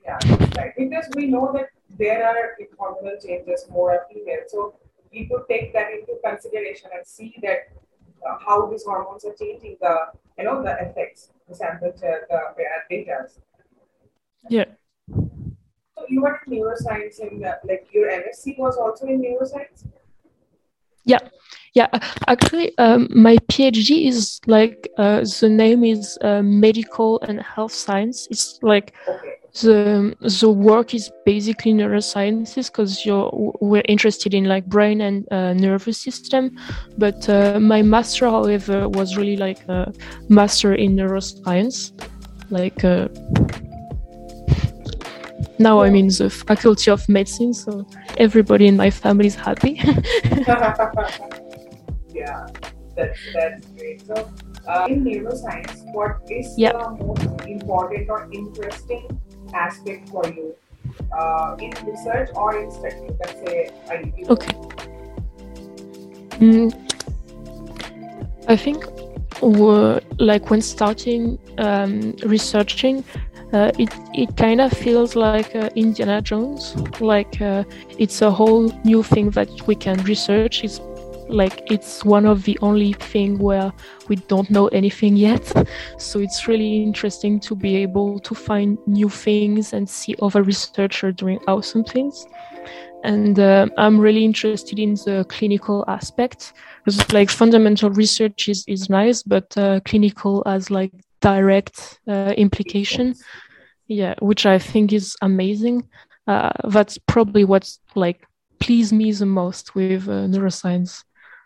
yeah 0.03 0.19
right. 0.57 0.73
because 0.77 1.07
we 1.15 1.27
know 1.27 1.51
that 1.53 1.67
there 1.97 2.27
are 2.27 2.57
hormonal 2.79 3.23
changes 3.25 3.67
more 3.69 4.05
female. 4.11 4.43
So 4.47 4.75
we 5.13 5.25
could 5.25 5.43
take 5.49 5.73
that 5.73 5.91
into 5.91 6.13
consideration 6.23 6.89
and 6.95 7.05
see 7.05 7.35
that 7.41 7.69
uh, 8.27 8.37
how 8.45 8.65
these 8.67 8.83
hormones 8.83 9.23
are 9.25 9.35
changing 9.39 9.77
the 9.79 9.95
you 10.37 10.45
know 10.45 10.63
the 10.63 10.75
effects, 10.81 11.29
the 11.47 11.55
sample 11.55 11.93
the 11.99 12.21
data. 12.89 13.27
Yeah. 14.49 14.65
So 15.07 16.05
you 16.09 16.21
were 16.21 16.39
in 16.47 16.53
neuroscience 16.53 17.19
and 17.21 17.41
like 17.41 17.87
your 17.93 18.09
MSc 18.09 18.57
was 18.57 18.77
also 18.77 19.05
in 19.05 19.21
neuroscience. 19.21 19.85
Yeah, 21.05 21.19
yeah. 21.73 21.87
Actually, 22.27 22.77
um, 22.77 23.09
my 23.13 23.35
PhD 23.51 24.07
is 24.07 24.39
like 24.47 24.89
uh, 24.97 25.21
the 25.41 25.49
name 25.49 25.83
is 25.83 26.17
uh, 26.21 26.41
medical 26.41 27.21
and 27.21 27.41
health 27.41 27.73
science. 27.73 28.27
It's 28.31 28.59
like 28.63 28.93
okay 29.07 29.42
the 29.61 30.15
the 30.39 30.49
work 30.49 30.93
is 30.93 31.11
basically 31.25 31.73
neurosciences 31.73 32.71
because 32.71 33.05
you're 33.05 33.29
we're 33.61 33.83
interested 33.87 34.33
in 34.33 34.45
like 34.45 34.65
brain 34.65 35.01
and 35.01 35.31
uh, 35.31 35.53
nervous 35.53 35.99
system. 35.99 36.57
But 36.97 37.29
uh, 37.29 37.59
my 37.59 37.81
master 37.83 38.25
however 38.27 38.89
was 38.89 39.15
really 39.15 39.37
like 39.37 39.59
a 39.69 39.93
master 40.27 40.73
in 40.73 40.95
neuroscience. 40.95 41.91
Like 42.49 42.83
uh, 42.83 43.07
now 45.59 45.81
i'm 45.81 45.95
in 45.95 46.07
the 46.07 46.29
faculty 46.29 46.89
of 46.89 47.07
medicine 47.07 47.53
so 47.53 47.87
everybody 48.17 48.65
in 48.67 48.75
my 48.75 48.89
family 48.89 49.27
is 49.27 49.35
happy. 49.35 49.79
Yeah 52.13 52.45
that's 52.95 53.19
that's 53.33 53.67
great. 53.77 54.05
So 54.05 54.29
uh, 54.67 54.87
in 54.89 55.03
neuroscience 55.03 55.81
what 55.93 56.21
is 56.29 56.53
yeah. 56.57 56.73
the 56.73 56.89
most 56.91 57.47
important 57.47 58.09
or 58.09 58.29
interesting 58.31 59.07
aspect 59.53 60.09
for 60.09 60.25
you 60.27 60.55
uh, 61.17 61.55
in 61.59 61.71
research 61.85 62.29
or 62.35 62.57
in 62.57 62.71
study? 62.71 63.09
Let's 63.19 63.39
say 63.39 63.71
Okay. 64.29 64.53
Mm, 66.39 66.73
I 68.47 68.55
think 68.57 68.83
like 70.19 70.49
when 70.49 70.61
starting 70.61 71.39
um, 71.57 72.13
researching, 72.23 73.03
uh, 73.53 73.71
it 73.77 73.89
it 74.13 74.35
kind 74.37 74.61
of 74.61 74.71
feels 74.71 75.15
like 75.15 75.55
uh, 75.55 75.69
Indiana 75.75 76.21
Jones. 76.21 76.75
Like 76.99 77.41
uh, 77.41 77.63
it's 77.97 78.21
a 78.21 78.31
whole 78.31 78.71
new 78.83 79.03
thing 79.03 79.31
that 79.31 79.49
we 79.67 79.75
can 79.75 80.01
research. 80.03 80.63
It's 80.63 80.79
like 81.33 81.63
it's 81.71 82.05
one 82.05 82.25
of 82.25 82.43
the 82.43 82.57
only 82.61 82.93
thing 82.93 83.39
where 83.39 83.73
we 84.07 84.15
don't 84.15 84.49
know 84.49 84.67
anything 84.67 85.17
yet. 85.17 85.51
So 85.97 86.19
it's 86.19 86.47
really 86.47 86.83
interesting 86.83 87.39
to 87.41 87.55
be 87.55 87.75
able 87.77 88.19
to 88.19 88.35
find 88.35 88.77
new 88.85 89.09
things 89.09 89.73
and 89.73 89.89
see 89.89 90.15
other 90.21 90.43
researchers 90.43 91.15
doing 91.15 91.39
awesome 91.47 91.83
things. 91.83 92.25
And 93.03 93.37
uh, 93.37 93.67
i'm 93.77 93.99
really 93.99 94.23
interested 94.23 94.79
in 94.79 94.93
the 94.93 95.25
clinical 95.27 95.83
aspect. 95.87 96.53
Because 96.85 97.11
like 97.11 97.29
fundamental 97.29 97.89
research 97.89 98.47
is, 98.47 98.63
is 98.67 98.89
nice 98.89 99.23
but 99.23 99.57
uh, 99.57 99.79
clinical 99.85 100.43
has 100.45 100.69
like 100.69 100.91
direct 101.19 101.99
uh, 102.07 102.33
implication. 102.37 103.15
Yeah 103.87 104.15
which 104.19 104.45
i 104.45 104.59
think 104.59 104.93
is 104.93 105.15
amazing. 105.21 105.89
Uh, 106.27 106.51
that's 106.69 106.97
probably 106.99 107.43
what's 107.43 107.79
like 107.95 108.25
pleased 108.59 108.93
me 108.93 109.11
the 109.11 109.25
most 109.25 109.75
with 109.75 110.07
uh, 110.07 110.25
neuroscience 110.31 111.03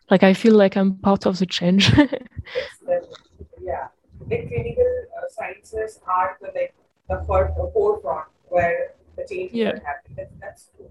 like 0.10 0.24
I 0.24 0.34
feel 0.34 0.56
like 0.56 0.78
I'm 0.78 0.96
part 0.96 1.26
of 1.26 1.40
the 1.40 1.46
change. 1.46 1.90
yeah, 3.62 3.88
the 4.28 4.38
clinical 4.48 5.06
uh, 5.18 5.28
sciences 5.30 6.00
are 6.08 6.38
the 6.42 6.52
like 6.56 6.74
the 7.10 7.72
forefront 7.74 8.28
where 8.50 8.94
the 9.16 9.26
change 9.30 9.52
yeah. 9.54 9.72
are 9.72 9.82
happening. 9.86 10.16
That, 10.18 10.32
that's 10.40 10.70
true. 10.76 10.90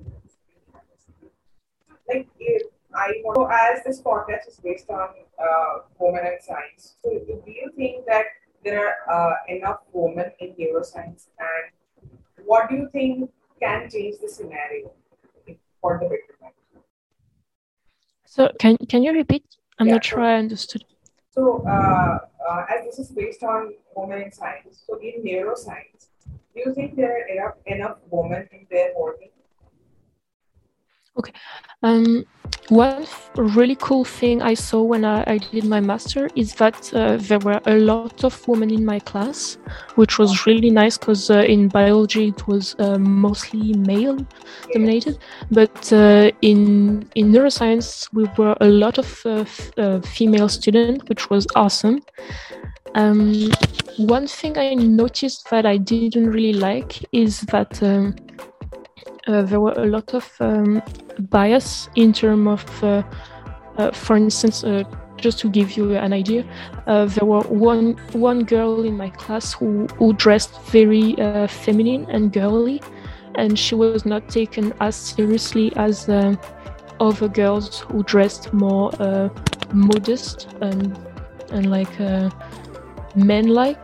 Like 2.08 2.28
if 2.38 2.62
I 2.94 3.20
want 3.24 3.50
to, 3.50 3.76
as 3.76 3.84
this 3.84 4.00
podcast 4.00 4.48
is 4.48 4.60
based 4.62 4.88
on 4.90 5.08
uh, 5.38 5.78
women 5.98 6.22
and 6.24 6.40
science, 6.40 6.96
so 7.02 7.10
do 7.10 7.50
you 7.50 7.70
think 7.76 8.06
that 8.06 8.26
there 8.64 8.94
are 9.08 9.32
uh, 9.32 9.34
enough 9.48 9.80
women 9.92 10.30
in 10.40 10.54
neuroscience, 10.54 11.26
and 11.38 12.10
what 12.44 12.68
do 12.68 12.76
you 12.76 12.88
think 12.92 13.30
can 13.60 13.88
change 13.90 14.16
the 14.20 14.28
scenario 14.28 14.92
for 15.80 15.98
the 16.00 16.06
betterment? 16.06 16.55
So 18.26 18.50
can 18.58 18.76
can 18.88 19.02
you 19.02 19.12
repeat? 19.12 19.44
I'm 19.78 19.86
yeah, 19.86 19.94
not 19.94 20.04
sure 20.04 20.20
I 20.20 20.36
understood. 20.38 20.84
So 21.30 21.64
uh, 21.66 22.18
uh, 22.48 22.64
as 22.74 22.84
this 22.86 22.98
is 22.98 23.10
based 23.10 23.42
on 23.42 23.74
women 23.94 24.22
in 24.22 24.32
science, 24.32 24.82
so 24.86 24.98
in 24.98 25.22
neuroscience, 25.22 26.08
do 26.54 26.62
you 26.64 26.74
think 26.74 26.96
there 26.96 27.12
are 27.12 27.28
enough, 27.28 27.54
enough 27.66 27.98
women 28.10 28.48
in 28.52 28.66
their 28.70 28.90
working? 28.98 29.28
Okay. 31.18 31.32
Um, 31.82 32.24
one 32.68 33.06
really 33.36 33.76
cool 33.76 34.04
thing 34.04 34.42
I 34.42 34.54
saw 34.54 34.82
when 34.82 35.04
I, 35.04 35.22
I 35.26 35.38
did 35.38 35.64
my 35.64 35.80
master 35.80 36.28
is 36.34 36.54
that 36.54 36.92
uh, 36.94 37.16
there 37.18 37.38
were 37.38 37.60
a 37.66 37.76
lot 37.76 38.24
of 38.24 38.46
women 38.48 38.70
in 38.70 38.84
my 38.84 38.98
class, 38.98 39.58
which 39.94 40.18
was 40.18 40.46
really 40.46 40.70
nice 40.70 40.98
because 40.98 41.30
uh, 41.30 41.40
in 41.40 41.68
biology 41.68 42.28
it 42.28 42.46
was 42.48 42.74
uh, 42.78 42.98
mostly 42.98 43.74
male 43.74 44.18
dominated, 44.72 45.18
but 45.50 45.92
uh, 45.92 46.30
in 46.42 47.08
in 47.14 47.30
neuroscience 47.30 48.08
we 48.12 48.24
were 48.36 48.56
a 48.60 48.68
lot 48.68 48.98
of 48.98 49.22
uh, 49.26 49.44
uh, 49.76 50.00
female 50.00 50.48
students, 50.48 51.04
which 51.08 51.30
was 51.30 51.46
awesome. 51.54 52.00
Um, 52.94 53.50
one 53.98 54.26
thing 54.26 54.58
I 54.58 54.74
noticed 54.74 55.50
that 55.50 55.66
I 55.66 55.76
didn't 55.76 56.30
really 56.30 56.54
like 56.54 57.04
is 57.12 57.42
that. 57.52 57.82
Um, 57.82 58.16
uh, 59.26 59.42
there 59.42 59.60
were 59.60 59.72
a 59.72 59.86
lot 59.86 60.14
of 60.14 60.30
um, 60.40 60.82
bias 61.18 61.88
in 61.94 62.12
terms 62.12 62.48
of, 62.48 62.84
uh, 62.84 63.02
uh, 63.78 63.90
for 63.90 64.16
instance, 64.16 64.64
just 65.16 65.38
to 65.38 65.48
give 65.48 65.76
you 65.76 65.96
an 65.96 66.12
idea, 66.12 66.44
uh, 66.86 67.06
there 67.06 67.26
were 67.26 67.40
one 67.42 67.96
one 68.12 68.44
girl 68.44 68.84
in 68.84 68.96
my 68.96 69.08
class 69.10 69.54
who, 69.54 69.86
who 69.98 70.12
dressed 70.12 70.60
very 70.66 71.18
uh, 71.18 71.46
feminine 71.46 72.06
and 72.10 72.32
girly, 72.32 72.82
and 73.34 73.58
she 73.58 73.74
was 73.74 74.04
not 74.04 74.28
taken 74.28 74.72
as 74.80 74.94
seriously 74.94 75.72
as 75.76 76.08
uh, 76.08 76.36
other 77.00 77.28
girls 77.28 77.80
who 77.80 78.02
dressed 78.02 78.52
more 78.52 78.90
modest 79.72 80.48
and 80.60 80.96
and 81.50 81.70
like 81.70 81.98
men-like 83.14 83.78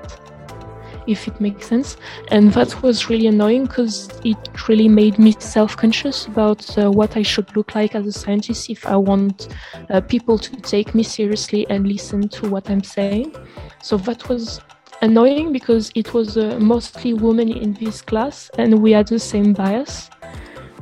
if 1.06 1.28
it 1.28 1.40
makes 1.40 1.66
sense. 1.66 1.96
And 2.28 2.52
that 2.52 2.82
was 2.82 3.08
really 3.08 3.26
annoying 3.26 3.66
because 3.66 4.08
it 4.24 4.36
really 4.68 4.88
made 4.88 5.18
me 5.18 5.34
self 5.38 5.76
conscious 5.76 6.26
about 6.26 6.78
uh, 6.78 6.90
what 6.90 7.16
I 7.16 7.22
should 7.22 7.54
look 7.56 7.74
like 7.74 7.94
as 7.94 8.06
a 8.06 8.12
scientist 8.12 8.70
if 8.70 8.86
I 8.86 8.96
want 8.96 9.48
uh, 9.90 10.00
people 10.00 10.38
to 10.38 10.56
take 10.56 10.94
me 10.94 11.02
seriously 11.02 11.66
and 11.70 11.86
listen 11.86 12.28
to 12.28 12.48
what 12.48 12.70
I'm 12.70 12.84
saying. 12.84 13.34
So 13.82 13.96
that 13.98 14.28
was 14.28 14.60
annoying 15.02 15.52
because 15.52 15.90
it 15.94 16.14
was 16.14 16.38
uh, 16.38 16.58
mostly 16.60 17.12
women 17.12 17.50
in 17.50 17.74
this 17.74 18.00
class 18.00 18.50
and 18.56 18.80
we 18.80 18.92
had 18.92 19.08
the 19.08 19.18
same 19.18 19.52
bias. 19.52 20.10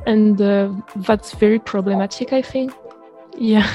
And 0.05 0.41
uh, 0.41 0.73
that's 0.95 1.33
very 1.33 1.59
problematic, 1.59 2.33
I 2.33 2.41
think. 2.41 2.73
Yeah. 3.37 3.69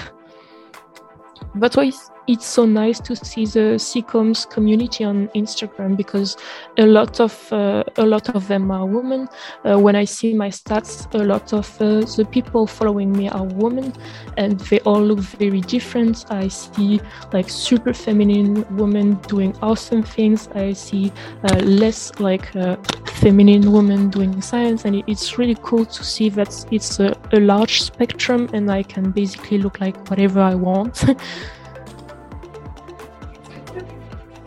That's 1.54 1.76
why 1.76 1.92
it's 2.26 2.46
so 2.46 2.66
nice 2.66 2.98
to 3.00 3.14
see 3.14 3.46
the 3.46 3.76
SciComms 3.76 4.48
community 4.50 5.04
on 5.04 5.28
Instagram 5.28 5.96
because 5.96 6.36
a 6.78 6.86
lot 6.86 7.20
of 7.20 7.52
uh, 7.52 7.84
a 7.96 8.06
lot 8.06 8.34
of 8.34 8.48
them 8.48 8.70
are 8.70 8.84
women. 8.84 9.28
Uh, 9.64 9.78
when 9.78 9.94
I 9.94 10.04
see 10.04 10.34
my 10.34 10.48
stats, 10.48 11.12
a 11.14 11.24
lot 11.24 11.52
of 11.52 11.70
uh, 11.80 12.00
the 12.16 12.26
people 12.30 12.66
following 12.66 13.12
me 13.12 13.28
are 13.28 13.44
women, 13.44 13.92
and 14.36 14.58
they 14.60 14.80
all 14.80 15.00
look 15.00 15.20
very 15.20 15.60
different. 15.60 16.26
I 16.30 16.48
see 16.48 17.00
like 17.32 17.48
super 17.48 17.94
feminine 17.94 18.64
women 18.76 19.14
doing 19.28 19.56
awesome 19.62 20.02
things. 20.02 20.48
I 20.54 20.72
see 20.72 21.12
uh, 21.44 21.56
less 21.58 22.18
like 22.18 22.54
uh, 22.56 22.76
feminine 23.20 23.70
women 23.70 24.10
doing 24.10 24.42
science, 24.42 24.84
and 24.84 25.02
it's 25.06 25.38
really 25.38 25.56
cool 25.62 25.84
to 25.84 26.04
see 26.04 26.28
that 26.30 26.66
it's 26.72 26.98
a, 26.98 27.16
a 27.32 27.40
large 27.40 27.82
spectrum, 27.82 28.48
and 28.52 28.70
I 28.70 28.82
can 28.82 29.12
basically 29.12 29.58
look 29.58 29.80
like 29.80 30.10
whatever 30.10 30.40
I 30.40 30.54
want. 30.54 31.04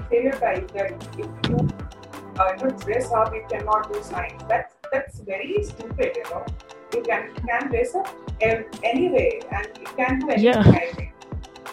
stereotype 0.09 0.71
that 0.71 0.91
if 1.17 1.49
you 1.49 1.69
uh, 2.39 2.51
you 2.61 2.69
dress 2.85 3.11
up, 3.11 3.33
you 3.33 3.45
cannot 3.49 3.91
do 3.91 4.01
science. 4.01 4.43
That's 4.47 4.75
that's 4.91 5.19
very 5.19 5.63
stupid. 5.63 6.17
You 6.17 6.23
know, 6.31 6.45
you 6.93 7.01
can 7.03 7.33
can 7.47 7.69
dress 7.69 7.95
up 7.95 8.09
anyway, 8.41 9.41
and 9.51 9.67
you 9.79 9.87
can 9.95 10.19
do 10.19 10.29
anything. 10.29 10.43
Yeah. 10.43 11.19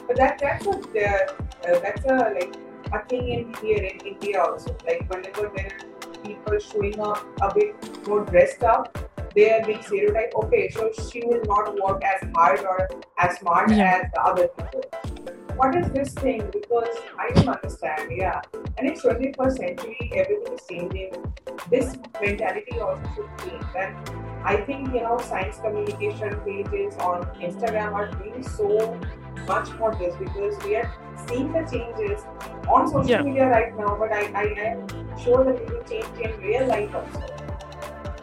But 0.07 0.17
that 0.17 0.39
that's 0.39 0.67
a 0.67 0.71
uh, 0.71 1.81
that's 1.81 2.05
a 2.05 2.17
like 2.39 2.55
a 2.93 3.05
thing 3.09 3.29
in 3.29 3.55
here 3.63 3.83
in 3.83 4.07
India 4.15 4.43
also. 4.43 4.77
Like 4.87 5.09
whenever 5.13 5.51
there 5.57 5.73
are 5.73 6.19
people 6.29 6.59
showing 6.59 7.01
up 7.01 7.25
a 7.41 7.55
bit 7.55 8.07
more 8.07 8.25
dressed 8.25 8.63
up, 8.63 8.99
they 9.35 9.51
are 9.53 9.65
being 9.65 9.83
stereotyped. 9.83 10.35
Okay, 10.45 10.69
so 10.71 10.91
she 11.11 11.25
will 11.25 11.43
not 11.45 11.75
work 11.83 12.03
as 12.05 12.29
hard 12.35 12.61
or 12.61 12.89
as 13.19 13.39
smart 13.39 13.71
yeah. 13.71 14.03
as 14.03 14.11
the 14.13 14.23
other 14.23 14.49
people 14.49 15.16
what 15.57 15.75
is 15.75 15.89
this 15.91 16.13
thing? 16.13 16.49
Because 16.53 16.95
I 17.19 17.31
don't 17.33 17.49
understand. 17.49 18.13
Yeah. 18.15 18.41
And 18.79 18.89
it's 18.89 19.03
21st 19.03 19.57
century, 19.57 20.13
everything 20.15 20.55
is 20.55 20.61
changing. 20.69 21.35
This 21.71 21.97
mentality 22.21 22.79
also 22.79 23.03
should 23.15 23.31
change. 23.43 23.65
And 23.77 23.97
I 24.45 24.57
think, 24.67 24.93
you 24.93 25.01
know, 25.01 25.19
science 25.19 25.59
communication 25.59 26.39
pages 26.41 26.95
on 26.99 27.25
Instagram 27.41 27.95
are 27.95 28.11
doing 28.13 28.43
so 28.43 29.01
much 29.49 29.69
for 29.71 29.95
this 29.95 30.15
because 30.17 30.63
we 30.65 30.77
are 30.77 30.93
seeing 31.27 31.53
the 31.53 31.63
changes 31.71 32.23
on 32.69 32.87
social 32.89 33.11
yeah. 33.11 33.23
media 33.23 33.49
right 33.49 33.77
now, 33.79 33.97
but 33.99 34.13
I, 34.13 34.31
I 34.35 34.45
am 34.69 34.87
sure 35.19 35.45
that 35.45 35.57
it 35.57 35.71
will 35.71 35.83
change 35.85 36.19
in 36.21 36.39
real 36.41 36.67
life 36.67 36.95
also. 36.95 37.37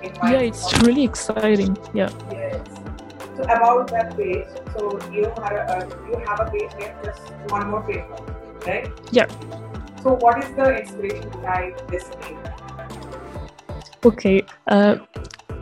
Yeah, 0.04 0.40
it's 0.40 0.82
really 0.82 1.04
exciting. 1.04 1.78
Yeah. 1.94 2.10
Yes. 2.32 2.83
So 3.36 3.44
about 3.44 3.88
that 3.90 4.16
page, 4.16 4.46
so 4.78 5.00
you 5.12 5.26
have 5.26 5.58
a, 5.76 5.88
you 6.08 6.18
have 6.28 6.40
a 6.40 6.52
page 6.52 6.72
name, 6.80 6.94
just 7.04 7.22
one 7.50 7.70
more 7.70 7.82
paper, 7.82 8.16
right? 8.68 8.92
Yeah. 9.12 9.28
So 10.04 10.14
what 10.14 10.44
is 10.44 10.56
the 10.56 10.82
inspiration 10.82 11.30
behind 11.30 11.82
this 11.90 12.10
name? 12.22 12.40
Okay. 14.06 14.44
Uh, 14.68 14.98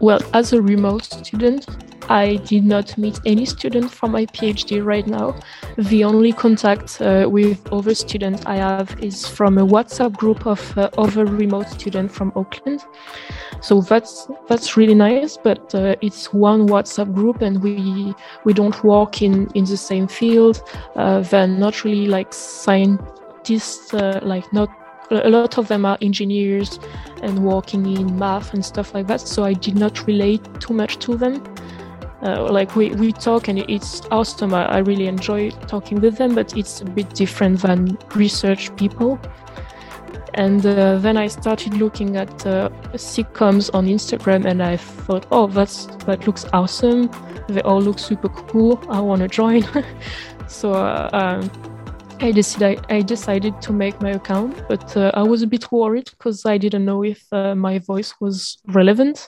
well, 0.02 0.20
as 0.34 0.54
a 0.54 0.62
remote 0.62 1.06
student, 1.06 1.68
I 2.10 2.38
did 2.38 2.66
not 2.66 2.98
meet 2.98 3.20
any 3.26 3.46
student 3.46 3.90
from 3.90 4.12
my 4.12 4.26
PhD 4.26 4.84
right 4.84 5.06
now. 5.08 5.40
The 5.78 6.04
only 6.04 6.34
contact 6.34 7.00
uh, 7.02 7.28
with 7.30 7.72
other 7.72 7.94
students 7.96 8.46
I 8.46 8.56
have 8.56 9.02
is 9.02 9.28
from 9.28 9.58
a 9.58 9.66
WhatsApp 9.66 10.18
group 10.18 10.46
of 10.46 10.78
uh, 10.78 10.90
other 10.98 11.26
remote 11.26 11.70
students 11.70 12.14
from 12.14 12.34
Auckland. 12.36 12.84
So 13.62 13.82
that's 13.82 14.28
that's 14.48 14.76
really 14.76 14.96
nice, 14.96 15.38
but 15.38 15.74
uh, 15.76 15.96
it's 16.02 16.34
one 16.34 16.68
WhatsApp 16.68 17.14
group, 17.14 17.42
and 17.42 17.62
we 17.62 18.14
we 18.44 18.54
don't 18.54 18.84
work 18.84 19.22
in 19.22 19.50
in 19.54 19.66
the 19.66 19.78
same 19.78 20.08
field. 20.08 20.64
Uh, 20.96 21.22
they're 21.22 21.48
not 21.48 21.84
really 21.84 22.08
like 22.08 22.34
scientists, 22.34 23.94
uh, 23.94 24.20
like 24.24 24.52
not 24.52 24.70
a 25.12 25.30
lot 25.30 25.58
of 25.58 25.68
them 25.68 25.86
are 25.86 25.98
engineers 26.02 26.80
and 27.22 27.44
working 27.44 27.86
in 27.86 28.18
math 28.18 28.54
and 28.54 28.64
stuff 28.64 28.94
like 28.94 29.08
that 29.08 29.22
so 29.22 29.44
i 29.44 29.54
did 29.54 29.76
not 29.76 30.08
relate 30.08 30.42
too 30.60 30.74
much 30.74 30.98
to 31.00 31.16
them. 31.16 31.44
Uh, 32.24 32.48
like 32.52 32.76
we, 32.76 32.92
we 32.92 33.12
talk 33.12 33.48
and 33.48 33.58
it's 33.68 34.04
awesome. 34.12 34.54
I, 34.54 34.66
I, 34.66 34.78
really 34.78 35.08
enjoy 35.08 35.50
talking 35.66 36.00
with 36.00 36.18
them 36.18 36.36
but 36.36 36.56
it's 36.56 36.82
a 36.82 36.86
bit 36.86 37.10
different 37.16 37.64
than 37.64 37.98
research 38.16 38.76
people. 38.76 39.20
And 40.36 40.64
uh, 40.64 41.00
then 41.00 41.18
i 41.18 41.28
started 41.28 41.74
looking 41.74 42.18
at 42.18 42.46
uh, 42.46 42.70
SciComms 42.94 43.74
on 43.74 43.88
instagram 43.88 44.46
and 44.46 44.62
i 44.64 44.78
thought 44.78 45.26
oh 45.32 45.48
that's 45.48 45.88
that 46.06 46.28
looks 46.28 46.46
awesome. 46.54 47.10
They 47.48 47.62
all 47.64 47.82
look 47.82 47.98
super 47.98 48.30
cool. 48.30 48.82
I 48.88 49.02
want 49.02 49.22
to 49.24 49.28
join. 49.28 49.66
So 50.52 50.74
uh, 50.74 51.10
um, 51.14 51.71
I 52.22 52.32
decided 52.32 52.86
I 52.90 53.02
decided 53.02 53.62
to 53.64 53.74
make 53.74 54.00
my 54.00 54.12
account, 54.12 54.64
but 54.70 54.96
uh, 54.96 55.12
I 55.16 55.24
was 55.24 55.42
a 55.42 55.48
bit 55.48 55.72
worried 55.72 56.10
because 56.12 56.46
I 56.46 56.60
didn't 56.60 56.86
know 56.86 57.04
if 57.04 57.22
uh, 57.34 57.56
my 57.56 57.80
voice 57.80 58.14
was 58.22 58.60
relevant 58.68 59.28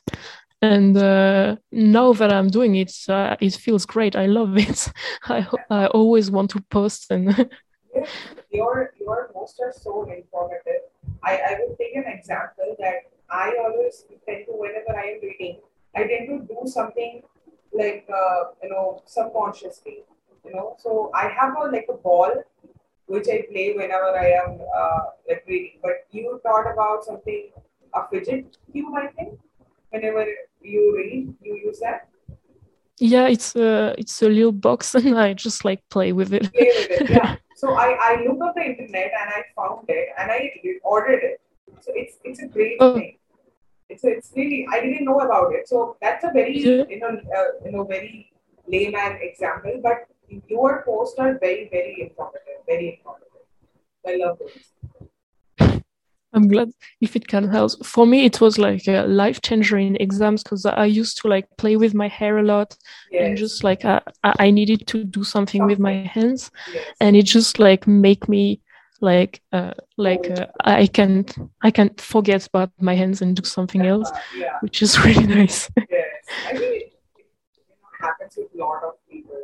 and 0.62 0.96
uh, 0.96 1.58
now 1.72 2.14
that 2.14 2.32
I'm 2.32 2.48
doing 2.48 2.76
it, 2.76 2.94
uh, 3.10 3.36
it 3.42 3.54
feels 3.56 3.86
great. 3.86 4.16
I 4.16 4.28
love 4.28 4.58
it. 4.58 4.92
I, 5.24 5.46
I 5.70 5.88
always 5.88 6.32
want 6.32 6.52
to 6.52 6.62
post 6.70 7.12
and. 7.12 7.50
your 8.52 8.94
your 9.00 9.30
posts 9.34 9.60
are 9.60 9.74
so 9.74 10.04
informative. 10.04 10.84
I, 11.24 11.34
I 11.38 11.58
will 11.60 11.76
take 11.76 11.96
an 11.96 12.06
example 12.08 12.76
that 12.80 13.12
I 13.30 13.58
always 13.60 14.06
tend 14.26 14.46
to 14.46 14.54
whenever 14.54 14.96
I 14.98 15.06
am 15.14 15.20
reading, 15.22 15.60
I 15.96 16.04
tend 16.04 16.30
to 16.30 16.48
do 16.48 16.62
something 16.66 17.24
like 17.74 18.08
uh, 18.08 18.44
you 18.62 18.70
know 18.70 19.02
subconsciously. 19.06 20.04
you 20.46 20.54
know. 20.54 20.78
So 20.80 21.12
I 21.14 21.28
have 21.28 21.56
a 21.58 21.66
like 21.72 21.88
a 21.90 21.98
ball 21.98 22.32
which 23.08 23.28
I 23.28 23.46
play 23.52 23.74
whenever 23.76 24.18
I 24.18 24.32
am 24.32 24.60
uh, 24.76 25.00
like 25.28 25.44
reading. 25.48 25.80
But 25.82 26.08
you 26.12 26.40
thought 26.44 26.72
about 26.72 27.04
something 27.04 27.52
a 27.94 28.08
fidget 28.10 28.58
cube, 28.72 28.94
I 28.96 29.08
think. 29.08 29.40
Whenever 29.90 30.26
you 30.62 30.96
read, 30.96 31.34
you 31.42 31.56
use 31.56 31.80
that. 31.80 32.08
Yeah, 33.00 33.28
it's 33.28 33.56
a 33.56 33.96
it's 33.98 34.22
a 34.22 34.30
little 34.30 34.52
box, 34.52 34.96
and 34.96 35.18
I 35.18 35.34
just 35.34 35.66
like 35.66 35.88
play 35.90 36.14
with 36.14 36.34
it. 36.34 36.52
Play 36.54 36.72
with 36.78 37.02
it, 37.02 37.10
yeah. 37.10 37.36
so 37.56 37.74
I 37.74 37.98
I 38.00 38.24
looked 38.26 38.42
on 38.42 38.54
the 38.56 38.64
internet 38.64 39.12
and 39.20 39.30
I 39.30 39.44
found 39.56 39.86
it 39.90 40.10
and 40.18 40.32
I 40.32 40.52
ordered 40.84 41.24
it. 41.24 41.42
So 41.82 41.92
it's 41.96 42.18
it's 42.24 42.42
a 42.42 42.48
great 42.48 42.78
oh. 42.80 42.96
thing. 42.96 43.18
It's 43.90 44.04
a, 44.04 44.10
it's 44.10 44.32
really 44.36 44.66
I 44.72 44.80
didn't 44.82 45.06
know 45.06 45.20
about 45.20 45.54
it. 45.54 45.68
So 45.68 45.98
that's 46.02 46.24
a 46.24 46.32
very 46.32 46.60
yeah. 46.60 46.84
you 46.90 47.00
know 47.00 47.10
uh, 47.10 47.66
you 47.66 47.72
know 47.72 47.84
very 47.84 48.32
layman 48.68 49.20
example, 49.22 49.80
but 49.84 50.08
your 50.48 50.84
posts 50.84 51.20
are 51.20 51.38
very 51.40 51.70
very 51.70 51.96
informative, 52.02 52.60
very 52.68 52.88
informative. 52.98 53.28
I 54.06 54.16
love 54.18 54.40
this. 54.40 54.74
I'm 56.34 56.48
glad 56.48 56.72
if 57.00 57.16
it 57.16 57.28
can 57.28 57.48
help. 57.48 57.86
For 57.86 58.08
me, 58.08 58.26
it 58.26 58.42
was 58.42 58.58
like 58.58 58.88
a 58.88 59.04
life 59.04 59.42
changer 59.42 59.78
in 59.78 59.96
exams 59.98 60.42
because 60.42 60.66
I 60.66 60.86
used 60.86 61.22
to 61.22 61.28
like 61.28 61.46
play 61.58 61.78
with 61.78 61.94
my 61.94 62.08
hair 62.08 62.40
a 62.40 62.44
lot 62.44 62.76
yes. 63.12 63.22
and 63.22 63.38
just 63.38 63.64
like 63.64 63.86
I, 63.86 64.02
I 64.24 64.50
needed 64.50 64.88
to 64.88 65.04
do 65.04 65.24
something, 65.24 65.60
something. 65.60 65.68
with 65.68 65.80
my 65.80 65.94
hands, 66.08 66.50
yes. 66.74 66.86
and 67.00 67.16
it 67.16 67.26
just 67.26 67.60
like 67.60 67.86
make 67.88 68.28
me 68.28 68.62
like 69.00 69.42
uh, 69.52 69.74
like 69.98 70.32
uh, 70.32 70.48
I 70.64 70.88
can 70.88 71.26
I 71.62 71.70
can 71.70 71.92
forget 71.98 72.48
about 72.48 72.72
my 72.80 72.96
hands 72.96 73.22
and 73.22 73.36
do 73.36 73.44
something 73.44 73.86
else, 73.86 74.10
yeah. 74.36 74.58
which 74.62 74.82
is 74.82 75.00
really 75.06 75.28
nice. 75.28 75.70
yes, 75.78 76.10
I 76.48 76.58
think 76.58 76.64
it, 76.64 76.94
it 77.18 77.26
happens 78.00 78.36
with 78.38 78.48
a 78.56 78.58
lot 78.58 78.84
of 78.84 78.94
people. 79.08 79.36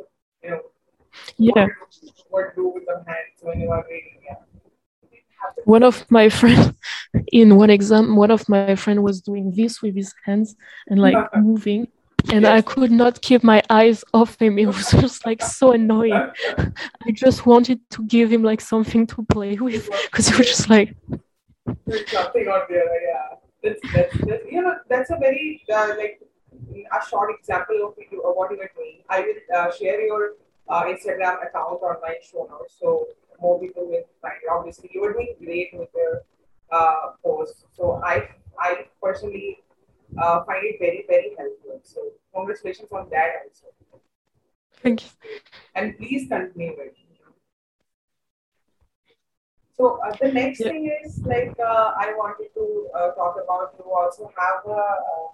You 0.42 0.50
know, 0.50 0.60
yeah. 1.36 1.52
What, 1.54 1.70
what 2.30 2.54
do 2.56 2.68
with 2.68 2.84
the 2.86 3.02
hands 3.06 3.40
when 3.42 3.60
you 3.60 3.70
are 3.70 3.84
reading? 3.88 4.18
Yeah 4.24 4.36
one 5.64 5.82
of 5.82 6.10
my 6.10 6.28
friends 6.28 6.72
in 7.32 7.56
one 7.56 7.70
exam 7.70 8.16
one 8.16 8.30
of 8.30 8.48
my 8.48 8.74
friend 8.74 9.02
was 9.02 9.20
doing 9.20 9.52
this 9.54 9.82
with 9.82 9.94
his 9.94 10.14
hands 10.24 10.56
and 10.88 11.00
like 11.00 11.16
moving 11.36 11.86
and 12.30 12.42
yes. 12.42 12.52
i 12.52 12.60
could 12.60 12.90
not 12.90 13.20
keep 13.22 13.42
my 13.42 13.62
eyes 13.70 14.04
off 14.12 14.40
him 14.40 14.58
it 14.58 14.66
was 14.66 14.90
just 15.02 15.24
like 15.24 15.42
so 15.42 15.72
annoying 15.72 16.12
i 16.12 17.10
just 17.12 17.46
wanted 17.46 17.80
to 17.90 18.04
give 18.04 18.30
him 18.32 18.42
like 18.42 18.60
something 18.60 19.06
to 19.06 19.22
play 19.24 19.56
with 19.56 19.88
because 20.04 20.28
he 20.28 20.36
was 20.36 20.46
just 20.46 20.68
like 20.68 20.94
there's 21.86 22.12
nothing 22.12 22.46
out 22.48 22.68
there 22.68 22.84
yeah 23.08 23.36
that's, 23.62 23.80
that's, 23.94 24.18
that's 24.26 24.44
you 24.50 24.62
know 24.62 24.74
that's 24.88 25.10
a 25.10 25.16
very 25.16 25.62
uh, 25.72 25.94
like 25.96 26.20
a 26.70 27.08
short 27.08 27.30
example 27.38 27.76
of 27.86 27.94
what 28.36 28.50
you 28.50 28.58
were 28.58 28.70
doing 28.76 29.02
i 29.08 29.20
will 29.20 29.56
uh, 29.56 29.70
share 29.70 30.00
your 30.06 30.32
uh, 30.70 30.84
instagram 30.84 31.36
account 31.46 31.82
on 31.82 31.96
my 32.02 32.14
show 32.22 32.48
notes 32.50 32.76
so 32.80 33.06
more 33.40 33.58
people 33.60 33.86
will 33.86 34.04
find 34.22 34.34
it. 34.42 34.50
Obviously, 34.50 34.90
you 34.92 35.02
are 35.04 35.12
doing 35.12 35.34
great 35.42 35.70
with 35.72 35.88
your 35.94 36.22
uh, 36.70 37.12
post. 37.24 37.66
So 37.76 38.00
I, 38.04 38.28
I 38.58 38.86
personally 39.02 39.58
uh, 40.18 40.44
find 40.44 40.62
it 40.62 40.76
very, 40.78 41.04
very 41.08 41.32
helpful. 41.36 41.80
So 41.82 42.00
congratulations 42.34 42.88
on 42.92 43.08
that 43.10 43.30
also. 43.44 43.66
Thank 44.82 45.02
you. 45.02 45.10
And 45.74 45.96
please 45.98 46.28
continue 46.28 46.72
it. 46.78 46.96
So 49.76 49.98
uh, 50.06 50.14
the 50.20 50.30
next 50.30 50.60
yeah. 50.60 50.68
thing 50.68 50.98
is 51.04 51.20
like 51.24 51.54
uh, 51.58 51.92
I 51.96 52.12
wanted 52.16 52.48
to 52.54 52.88
uh, 52.94 53.10
talk 53.12 53.36
about. 53.42 53.74
You 53.78 53.90
also 53.90 54.30
have 54.36 54.66
a, 54.66 54.76
uh, 54.76 55.28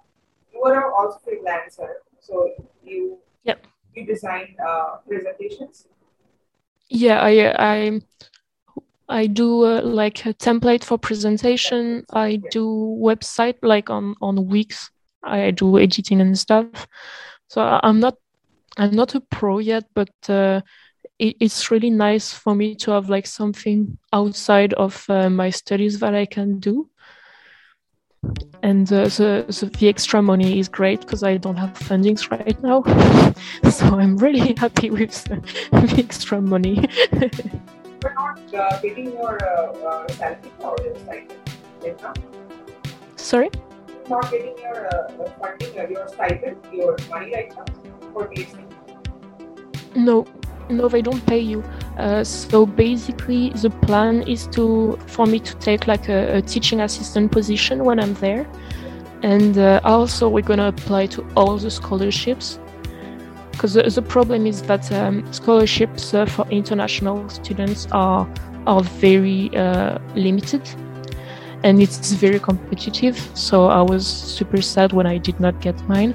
you 0.53 0.63
are 0.63 0.93
also 0.93 1.19
freelancer. 1.19 1.89
So 2.21 2.51
you 2.81 3.17
yep. 3.43 3.67
You 3.97 4.05
design 4.05 4.55
uh, 4.65 4.97
presentations? 5.07 5.87
Yeah 6.89 7.19
i 7.21 7.53
i 7.57 8.01
i 9.09 9.27
do 9.27 9.65
uh, 9.65 9.81
like 9.81 10.25
a 10.25 10.33
template 10.33 10.83
for 10.83 10.97
presentation. 10.97 12.05
I 12.11 12.41
do 12.51 12.65
website 13.01 13.55
like 13.61 13.89
on 13.89 14.15
on 14.21 14.47
Wix 14.47 14.91
i 15.23 15.51
do 15.51 15.77
editing 15.77 16.21
and 16.21 16.37
stuff. 16.37 16.87
So 17.47 17.61
i'm 17.61 17.99
not 17.99 18.15
i'm 18.77 18.95
not 18.95 19.15
a 19.15 19.21
pro 19.21 19.59
yet 19.59 19.85
but 19.93 20.09
uh, 20.29 20.61
it, 21.19 21.35
it's 21.39 21.71
really 21.71 21.89
nice 21.89 22.31
for 22.33 22.55
me 22.55 22.75
to 22.75 22.91
have 22.91 23.09
like 23.09 23.27
something 23.27 23.97
outside 24.13 24.73
of 24.73 25.05
uh, 25.09 25.29
my 25.29 25.49
studies 25.49 25.99
that 25.99 26.13
i 26.13 26.25
can 26.25 26.59
do 26.59 26.89
and 28.63 28.91
uh, 28.91 29.05
the, 29.05 29.45
the, 29.47 29.77
the 29.77 29.89
extra 29.89 30.21
money 30.21 30.59
is 30.59 30.67
great 30.67 31.01
because 31.01 31.23
I 31.23 31.37
don't 31.37 31.55
have 31.55 31.73
fundings 31.73 32.29
right 32.31 32.61
now. 32.63 32.83
so 33.69 33.85
I'm 33.97 34.17
really 34.17 34.53
happy 34.57 34.89
with 34.89 35.23
the, 35.25 35.35
the 35.71 35.95
extra 35.97 36.41
money. 36.41 36.87
You're 38.03 38.13
not 38.13 38.53
uh, 38.53 38.79
getting 38.81 39.11
your 39.13 39.37
uh, 39.43 39.71
uh, 39.71 40.07
salary 40.09 40.51
or 40.59 40.75
your 40.83 40.95
stipend 40.95 41.33
right 41.83 42.01
now? 42.01 42.13
Sorry? 43.15 43.49
Not 44.09 44.31
getting 44.31 44.57
your 44.57 44.87
uh, 44.87 45.29
funding, 45.39 45.79
uh, 45.79 45.87
your 45.87 46.07
stipend, 46.07 46.57
your 46.71 46.95
money 47.09 47.33
right 47.33 47.49
now 47.55 47.65
for 48.13 48.27
PhD? 48.27 48.63
No, 49.95 50.25
no, 50.69 50.87
they 50.87 51.01
don't 51.01 51.25
pay 51.25 51.39
you. 51.39 51.63
Uh, 51.97 52.23
so 52.23 52.65
basically, 52.65 53.49
the 53.49 53.69
plan 53.69 54.23
is 54.23 54.47
to 54.47 54.97
for 55.07 55.25
me 55.25 55.39
to 55.39 55.55
take 55.55 55.87
like 55.87 56.09
a, 56.09 56.37
a 56.37 56.41
teaching 56.41 56.81
assistant 56.81 57.31
position 57.31 57.85
when 57.85 57.99
I'm 57.99 58.13
there, 58.15 58.47
and 59.23 59.57
uh, 59.57 59.79
also 59.83 60.29
we're 60.29 60.41
gonna 60.41 60.67
apply 60.67 61.07
to 61.07 61.25
all 61.35 61.57
the 61.57 61.71
scholarships. 61.71 62.59
Because 63.51 63.73
the, 63.73 63.83
the, 63.83 64.03
problem 64.03 64.45
is 64.45 64.61
that 64.63 64.91
um, 64.91 65.25
scholarships 65.33 66.13
uh, 66.13 66.27
for 66.27 66.47
international 66.49 67.27
students 67.29 67.87
are 67.91 68.27
are 68.67 68.83
very 68.83 69.55
uh, 69.57 69.97
limited, 70.15 70.61
and 71.63 71.81
it's 71.81 72.11
very 72.11 72.39
competitive. 72.39 73.17
So 73.33 73.67
I 73.67 73.81
was 73.81 74.05
super 74.05 74.61
sad 74.61 74.93
when 74.93 75.07
I 75.07 75.17
did 75.17 75.39
not 75.39 75.59
get 75.61 75.79
mine 75.87 76.13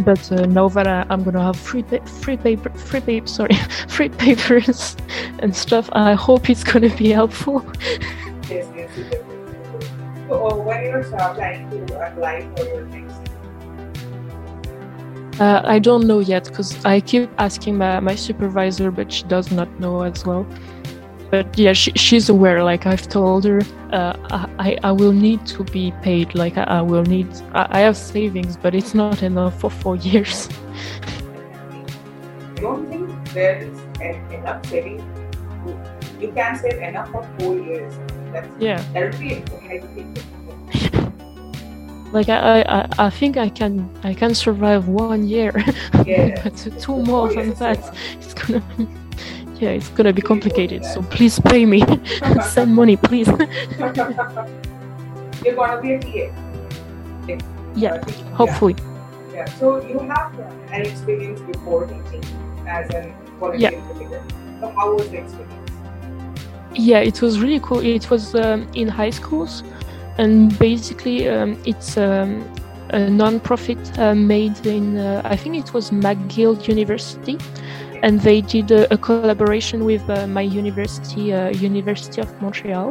but 0.00 0.32
uh, 0.32 0.46
now 0.46 0.68
that 0.68 0.86
I, 0.86 1.06
am 1.10 1.22
gonna 1.22 1.42
have 1.42 1.56
free 1.56 1.82
pa- 1.82 2.04
free 2.04 2.36
paper 2.36 2.70
free 2.70 3.00
paper 3.00 3.26
sorry 3.26 3.54
free 3.88 4.08
papers 4.08 4.96
and 5.40 5.54
stuff. 5.54 5.88
I 5.92 6.14
hope 6.14 6.50
it's 6.50 6.64
gonna 6.64 6.94
be 6.96 7.10
helpful. 7.10 7.64
Yes 8.50 8.66
yes 8.74 8.90
so 10.28 10.46
uh, 10.46 10.56
when 10.56 10.82
you're 10.84 11.04
planning 11.04 11.86
to 11.86 12.06
apply 12.06 12.50
for 12.56 12.64
your 12.66 12.84
next 12.86 13.30
uh, 15.40 15.62
I 15.64 15.78
don't 15.78 16.06
know 16.06 16.18
yet 16.18 16.44
because 16.44 16.84
I 16.84 17.00
keep 17.00 17.30
asking 17.38 17.78
my, 17.78 17.98
my 18.00 18.14
supervisor, 18.14 18.90
but 18.90 19.10
she 19.10 19.24
does 19.24 19.50
not 19.50 19.68
know 19.80 20.02
as 20.02 20.26
well 20.26 20.46
but 21.30 21.46
yeah 21.56 21.72
she, 21.72 21.92
she's 21.92 22.28
aware 22.28 22.62
like 22.62 22.86
i've 22.86 23.08
told 23.08 23.44
her 23.44 23.60
uh, 23.92 24.46
I, 24.58 24.78
I 24.84 24.92
will 24.92 25.12
need 25.12 25.46
to 25.46 25.64
be 25.64 25.92
paid 26.02 26.34
like 26.34 26.56
i, 26.56 26.62
I 26.64 26.82
will 26.82 27.02
need 27.02 27.28
I, 27.54 27.66
I, 27.70 27.80
have 27.80 27.96
savings 27.96 28.56
but 28.56 28.74
it's 28.74 28.94
not 28.94 29.22
enough 29.22 29.58
for 29.60 29.70
four 29.70 29.96
years. 30.10 30.48
I 32.56 32.60
don't 32.60 32.88
think 32.88 33.10
there 33.32 33.62
is 33.62 33.80
enough 34.32 34.64
saving? 34.66 35.02
You 36.20 36.30
can 36.32 36.56
save 36.56 36.80
enough 36.82 37.10
for 37.10 37.28
four 37.38 37.58
years. 37.58 37.98
That's, 38.32 38.48
yeah. 38.60 38.84
that 38.92 39.10
would 39.10 39.18
be 39.18 39.42
like 42.12 42.28
I, 42.28 42.62
I 42.62 43.06
i 43.06 43.10
think 43.10 43.36
i 43.36 43.48
can 43.48 43.88
i 44.02 44.14
can 44.14 44.34
survive 44.34 44.88
one 44.88 45.26
year. 45.26 45.52
Yeah. 46.04 46.40
but 46.44 46.56
two 46.80 47.02
more 47.02 47.32
than 47.32 47.54
that 47.54 47.96
it's 48.20 48.34
gonna 48.34 48.62
yeah, 49.60 49.70
it's 49.70 49.88
gonna 49.90 50.12
be 50.12 50.22
complicated. 50.22 50.84
So 50.84 51.02
please 51.02 51.38
pay 51.38 51.66
me. 51.66 51.84
Send 52.42 52.74
money, 52.74 52.96
please. 52.96 53.28
You're 55.44 55.54
gonna 55.54 55.80
be 55.80 55.92
a 55.92 56.00
TA. 56.00 57.38
Yeah, 57.76 58.02
hopefully. 58.32 58.74
Yeah. 58.78 59.34
yeah. 59.34 59.44
So 59.58 59.86
you 59.86 59.98
have 59.98 60.38
an 60.72 60.82
experience 60.82 61.40
before 61.40 61.86
teaching 61.86 62.24
as 62.66 62.88
an 62.90 63.14
volunteer 63.38 63.72
yeah. 63.72 64.60
So 64.60 64.68
how 64.70 64.94
was 64.94 65.08
the 65.10 65.18
experience? 65.18 65.70
Yeah, 66.74 67.00
it 67.00 67.20
was 67.20 67.40
really 67.40 67.60
cool. 67.60 67.80
It 67.80 68.10
was 68.10 68.34
um, 68.34 68.66
in 68.74 68.88
high 68.88 69.10
schools, 69.10 69.62
and 70.18 70.58
basically 70.58 71.28
um, 71.28 71.60
it's 71.66 71.96
um, 71.96 72.50
a 72.90 73.10
non-profit 73.10 73.98
uh, 73.98 74.14
made 74.14 74.66
in 74.66 74.96
uh, 74.96 75.22
I 75.24 75.36
think 75.36 75.56
it 75.56 75.74
was 75.74 75.90
McGill 75.90 76.66
University 76.66 77.38
and 78.02 78.20
they 78.20 78.40
did 78.40 78.70
a, 78.70 78.92
a 78.92 78.98
collaboration 78.98 79.84
with 79.84 80.08
uh, 80.08 80.26
my 80.26 80.42
university, 80.42 81.32
uh, 81.32 81.50
University 81.50 82.20
of 82.20 82.42
Montreal, 82.42 82.90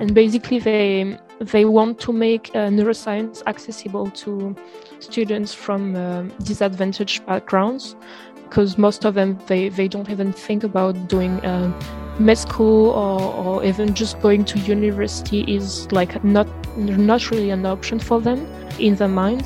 and 0.00 0.14
basically 0.14 0.58
they 0.58 1.18
they 1.40 1.64
want 1.64 2.00
to 2.00 2.12
make 2.12 2.50
uh, 2.54 2.68
neuroscience 2.68 3.42
accessible 3.46 4.10
to 4.10 4.54
students 4.98 5.54
from 5.54 5.94
uh, 5.94 6.22
disadvantaged 6.42 7.24
backgrounds, 7.26 7.96
because 8.44 8.78
most 8.78 9.04
of 9.04 9.14
them 9.14 9.38
they, 9.46 9.68
they 9.68 9.88
don't 9.88 10.10
even 10.10 10.32
think 10.32 10.64
about 10.64 11.08
doing 11.08 11.40
uh, 11.44 11.70
med 12.18 12.38
school 12.38 12.90
or, 12.90 13.20
or 13.44 13.64
even 13.64 13.94
just 13.94 14.20
going 14.20 14.44
to 14.44 14.58
university 14.60 15.42
is 15.42 15.86
like 15.92 16.24
not 16.24 16.48
not 16.76 17.30
really 17.30 17.50
an 17.50 17.64
option 17.66 17.98
for 17.98 18.20
them 18.20 18.46
in 18.78 18.96
their 18.96 19.08
mind. 19.08 19.44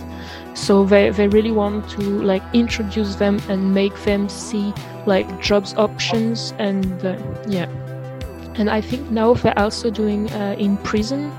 So 0.55 0.85
they, 0.85 1.11
they 1.11 1.29
really 1.29 1.51
want 1.51 1.89
to 1.91 2.03
like 2.03 2.43
introduce 2.53 3.17
them 3.17 3.41
and 3.49 3.75
make 3.75 3.95
them 4.05 4.29
see 4.29 4.73
like 5.07 5.41
jobs 5.41 5.75
options 5.75 6.55
and 6.59 7.05
uh, 7.05 7.17
yeah. 7.49 7.67
And 8.57 8.69
i 8.69 8.81
think 8.81 9.11
now 9.11 9.35
they're 9.35 9.59
also 9.59 9.91
doing 9.91 10.31
uh, 10.33 10.55
in 10.59 10.77
prison 10.79 11.33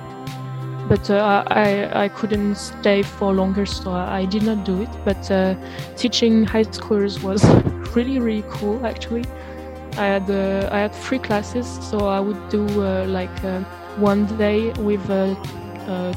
but 0.89 1.09
uh, 1.09 1.43
I, 1.47 2.05
I 2.05 2.09
couldn't 2.09 2.55
stay 2.55 3.03
for 3.03 3.33
longer 3.33 3.65
so 3.65 3.91
i 3.91 4.25
did 4.25 4.43
not 4.43 4.65
do 4.65 4.81
it. 4.81 4.89
But 5.05 5.31
uh, 5.31 5.55
teaching 5.95 6.43
high 6.43 6.63
schoolers 6.63 7.23
was 7.23 7.43
really 7.95 8.19
really 8.19 8.43
cool 8.49 8.85
actually. 8.85 9.25
I 9.97 10.05
had 10.05 10.29
uh, 10.29 10.69
i 10.71 10.79
had 10.79 10.93
three 10.93 11.19
classes 11.19 11.67
so 11.89 12.07
i 12.07 12.19
would 12.19 12.49
do 12.49 12.65
uh, 12.81 13.05
like 13.07 13.37
one 13.97 14.25
day 14.37 14.71
with 14.73 15.05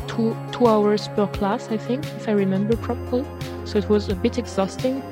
two 0.08 0.34
two 0.52 0.66
hours 0.66 1.08
per 1.08 1.26
class 1.26 1.68
i 1.70 1.76
think 1.76 2.04
if 2.04 2.28
i 2.28 2.32
remember 2.32 2.76
properly. 2.76 3.24
So 3.66 3.78
it 3.78 3.88
was 3.88 4.08
a 4.08 4.14
bit 4.14 4.38
exhausting. 4.38 5.02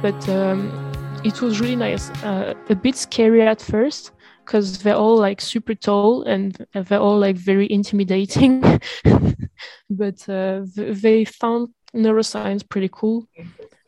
But 0.00 0.28
um, 0.28 0.83
it 1.24 1.40
was 1.40 1.60
really 1.60 1.76
nice. 1.76 2.10
Uh, 2.22 2.54
a 2.68 2.74
bit 2.74 2.96
scary 2.96 3.42
at 3.42 3.60
first 3.60 4.12
because 4.44 4.78
they're 4.78 4.94
all 4.94 5.16
like 5.16 5.40
super 5.40 5.74
tall 5.74 6.22
and 6.24 6.56
they're 6.74 7.00
all 7.00 7.18
like 7.18 7.36
very 7.36 7.70
intimidating. 7.72 8.60
but 9.90 10.28
uh, 10.28 10.62
they 10.76 11.24
found 11.24 11.68
neuroscience 11.94 12.68
pretty 12.68 12.90
cool. 12.92 13.26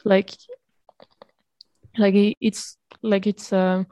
Like, 0.05 0.31
like 1.99 2.37
it's 2.41 2.79
like 3.03 3.27
it's 3.27 3.53
uh, 3.53 3.85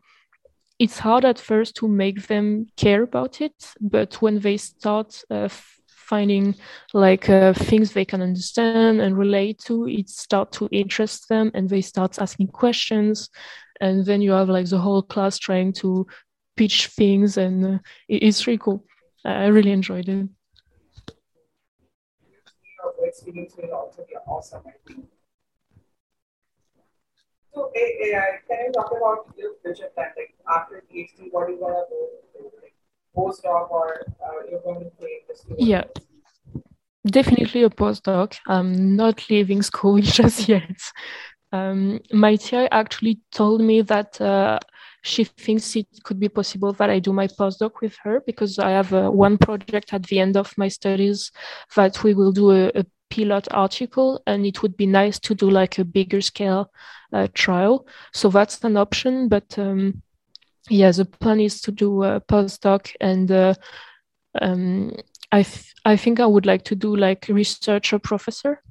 it's 0.78 0.98
hard 0.98 1.24
at 1.24 1.38
first 1.38 1.76
to 1.76 1.88
make 1.88 2.26
them 2.26 2.66
care 2.76 3.02
about 3.02 3.40
it, 3.40 3.54
but 3.80 4.14
when 4.22 4.40
they 4.40 4.56
start 4.56 5.22
uh, 5.30 5.48
finding 6.04 6.54
like 6.92 7.28
uh, 7.28 7.52
things 7.52 7.92
they 7.92 8.04
can 8.04 8.22
understand 8.22 9.00
and 9.00 9.18
relate 9.18 9.58
to 9.66 9.88
it 9.88 10.08
start 10.08 10.52
to 10.52 10.68
interest 10.70 11.28
them 11.28 11.50
and 11.54 11.68
they 11.68 11.80
start 11.80 12.18
asking 12.18 12.48
questions. 12.48 13.30
And 13.80 14.04
then 14.04 14.20
you 14.22 14.32
have 14.32 14.48
like 14.48 14.68
the 14.68 14.78
whole 14.78 15.02
class 15.02 15.38
trying 15.38 15.72
to 15.74 16.06
pitch 16.56 16.88
things 16.88 17.36
and 17.36 17.64
uh, 17.66 17.78
it's 18.08 18.46
really 18.46 18.58
cool. 18.58 18.84
I 19.24 19.46
really 19.46 19.72
enjoyed 19.72 20.08
it. 20.08 20.28
Experience 23.02 23.54
will 23.56 23.72
also 23.72 24.04
be 24.08 24.14
awesome 24.26 24.62
so 27.54 27.70
AI, 27.76 28.40
can 28.48 28.66
you 28.66 28.72
talk 28.72 28.90
about 28.90 29.32
your 29.38 29.52
future 29.62 29.88
plan 29.94 30.10
like 30.16 30.34
after 30.50 30.82
phd 30.90 31.30
what 31.30 31.44
are 31.44 31.50
you 31.50 31.58
want 31.58 31.86
to 31.88 32.40
do 32.42 32.50
postdoc 33.16 33.70
or 33.70 34.06
uh, 34.24 34.50
you're 34.50 34.60
going 34.60 34.84
to 34.84 34.90
play 34.98 35.20
the 35.28 35.54
Yeah, 35.58 35.84
definitely 37.06 37.62
a 37.62 37.70
postdoc. 37.70 38.36
I'm 38.46 38.96
not 38.96 39.28
leaving 39.30 39.62
school 39.62 39.98
just 40.18 40.48
yet. 40.48 40.80
Um, 41.52 42.00
my 42.12 42.36
TA 42.36 42.68
actually 42.72 43.20
told 43.30 43.60
me 43.60 43.82
that 43.82 44.20
uh, 44.20 44.58
she 45.02 45.24
thinks 45.24 45.76
it 45.76 45.86
could 46.02 46.18
be 46.18 46.28
possible 46.28 46.72
that 46.72 46.90
I 46.90 46.98
do 46.98 47.12
my 47.12 47.28
postdoc 47.28 47.80
with 47.80 47.96
her 48.02 48.22
because 48.26 48.58
I 48.58 48.70
have 48.70 48.92
uh, 48.92 49.10
one 49.10 49.38
project 49.38 49.92
at 49.92 50.02
the 50.04 50.18
end 50.18 50.36
of 50.36 50.52
my 50.56 50.68
studies 50.68 51.30
that 51.76 52.02
we 52.02 52.14
will 52.14 52.32
do 52.32 52.50
a, 52.50 52.72
a 52.74 52.84
pilot 53.10 53.46
article 53.52 54.22
and 54.26 54.44
it 54.46 54.62
would 54.62 54.76
be 54.76 54.86
nice 54.86 55.20
to 55.20 55.34
do 55.34 55.48
like 55.48 55.78
a 55.78 55.84
bigger 55.84 56.20
scale 56.20 56.72
uh, 57.12 57.28
trial. 57.34 57.86
So 58.12 58.30
that's 58.30 58.64
an 58.64 58.76
option, 58.76 59.28
but 59.28 59.56
um, 59.58 60.02
yeah, 60.70 60.90
the 60.90 61.04
plan 61.04 61.40
is 61.40 61.60
to 61.62 61.72
do 61.72 62.02
a 62.04 62.20
postdoc, 62.20 62.94
and 63.00 63.30
uh, 63.30 63.54
um, 64.40 64.92
I 65.30 65.42
th- 65.42 65.74
I 65.84 65.96
think 65.96 66.20
I 66.20 66.26
would 66.26 66.46
like 66.46 66.64
to 66.64 66.74
do 66.74 66.96
like 66.96 67.26
researcher 67.28 67.98
professor. 67.98 68.62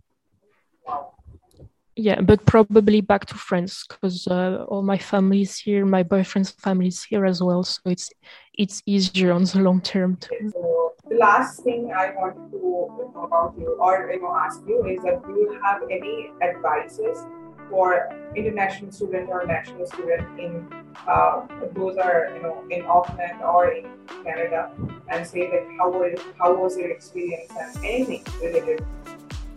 Yeah, 1.96 2.22
but 2.22 2.46
probably 2.48 3.02
back 3.02 3.26
to 3.28 3.36
France 3.36 3.86
because 3.88 4.26
uh, 4.28 4.66
all 4.68 4.82
my 4.82 4.98
family 4.98 5.42
is 5.42 5.60
here, 5.60 5.86
my 5.86 6.02
boyfriend's 6.02 6.50
family 6.50 6.88
is 6.88 7.04
here 7.04 7.26
as 7.26 7.44
well, 7.44 7.64
so 7.64 7.82
it's 7.86 8.10
it's 8.56 8.82
easier 8.88 9.32
on 9.32 9.44
the 9.44 9.60
long 9.60 9.80
term. 9.82 10.18
Too. 10.18 10.52
So 10.52 10.94
the 11.08 11.18
last 11.18 11.64
thing 11.64 11.94
I 11.96 12.10
want 12.16 12.36
to 12.52 12.58
know 12.58 13.24
about 13.24 13.54
you 13.60 13.78
or 13.80 14.10
you 14.12 14.22
know 14.22 14.36
ask 14.36 14.60
you 14.68 14.84
is 14.88 15.04
that 15.04 15.24
do 15.28 15.34
you 15.34 15.60
have 15.64 15.84
any 15.92 16.32
advices 16.42 17.24
for 17.70 18.10
international 18.36 18.92
student 18.92 19.30
or 19.30 19.46
national 19.46 19.86
student 19.88 20.40
in 20.40 20.68
uh, 21.08 21.42
those 21.74 21.98
are 21.98 22.32
you 22.36 22.42
know 22.42 22.64
in 22.70 22.86
Auckland 22.86 23.42
or 23.42 23.72
in 23.72 23.86
Canada 24.24 24.72
and 25.10 25.26
say 25.26 25.50
that 25.52 25.68
how 25.78 25.90
was 25.92 26.20
how 26.40 26.56
was 26.56 26.78
your 26.78 26.90
experience 26.90 27.52
and 27.60 27.86
anything 27.86 28.24
related 28.42 28.86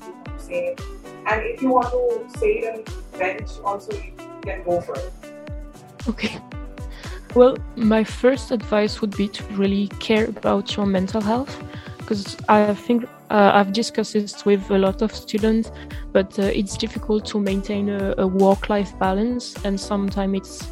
to 0.01 0.39
say 0.39 0.77
and 1.27 1.43
if 1.43 1.63
you 1.63 1.71
want 1.71 1.91
to 1.91 2.39
say 2.39 2.59
it 2.59 2.79
in 2.79 2.85
French 3.13 3.51
also 3.65 3.93
you 3.93 4.13
can 4.43 4.63
go 4.65 4.81
for 4.81 4.97
it. 4.97 5.13
Okay. 6.09 6.41
Well, 7.35 7.59
my 7.75 8.03
first 8.03 8.51
advice 8.51 9.03
would 9.03 9.15
be 9.15 9.29
to 9.29 9.45
really 9.53 9.89
care 10.01 10.27
about 10.27 10.75
your 10.75 10.87
mental 10.87 11.21
health 11.21 11.55
because 12.07 12.37
I 12.49 12.73
think 12.73 13.05
uh, 13.31 13.51
I've 13.53 13.73
discussed 13.73 14.13
this 14.13 14.45
with 14.45 14.71
a 14.71 14.79
lot 14.79 15.03
of 15.03 15.13
students, 15.13 15.73
but 16.13 16.39
uh, 16.39 16.43
it's 16.43 16.77
difficult 16.77 17.25
to 17.27 17.41
maintain 17.41 17.89
a, 17.89 18.15
a 18.19 18.27
work-life 18.27 18.97
balance, 19.01 19.57
and 19.65 19.79
sometimes 19.79 20.37
it's 20.39 20.69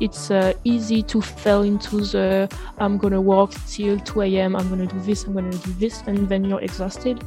it's 0.00 0.30
uh, 0.30 0.52
easy 0.64 1.02
to 1.04 1.22
fall 1.22 1.62
into 1.62 2.00
the 2.00 2.54
I'm 2.78 2.98
gonna 2.98 3.20
work 3.20 3.52
till 3.66 3.98
2 3.98 4.22
a.m. 4.22 4.56
I'm 4.56 4.68
gonna 4.68 4.86
do 4.86 5.00
this, 5.00 5.24
I'm 5.24 5.32
gonna 5.32 5.50
do 5.50 5.72
this, 5.78 6.02
and 6.06 6.28
then 6.28 6.44
you're 6.44 6.60
exhausted, 6.60 7.24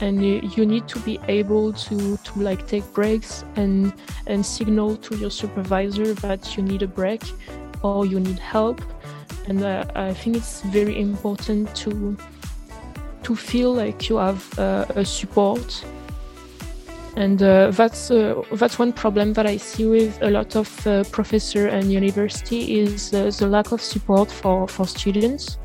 and 0.00 0.24
you, 0.24 0.40
you 0.56 0.64
need 0.64 0.86
to 0.88 1.00
be 1.00 1.18
able 1.26 1.72
to 1.72 2.16
to 2.16 2.38
like 2.38 2.68
take 2.68 2.84
breaks 2.92 3.44
and 3.56 3.92
and 4.28 4.46
signal 4.46 4.96
to 4.96 5.16
your 5.16 5.30
supervisor 5.30 6.14
that 6.14 6.56
you 6.56 6.62
need 6.62 6.82
a 6.82 6.88
break 6.88 7.22
or 7.82 8.06
you 8.06 8.20
need 8.20 8.38
help, 8.38 8.80
and 9.48 9.64
uh, 9.64 9.84
I 9.96 10.14
think 10.14 10.36
it's 10.36 10.60
very 10.60 11.00
important 11.00 11.74
to 11.82 12.16
to 13.22 13.36
feel 13.36 13.74
like 13.74 14.08
you 14.08 14.16
have 14.16 14.58
uh, 14.58 14.84
a 14.96 15.04
support 15.04 15.84
and 17.16 17.42
uh, 17.42 17.70
that's 17.72 18.10
uh, 18.10 18.42
that's 18.52 18.78
one 18.78 18.92
problem 18.92 19.34
that 19.34 19.46
I 19.46 19.58
see 19.58 19.86
with 19.86 20.22
a 20.22 20.30
lot 20.30 20.56
of 20.56 20.86
uh, 20.86 21.04
professor 21.04 21.68
and 21.68 21.92
university 21.92 22.80
is 22.80 23.12
uh, 23.12 23.30
the 23.38 23.46
lack 23.46 23.72
of 23.72 23.82
support 23.82 24.30
for 24.30 24.66
for 24.66 24.86
students. 24.86 25.58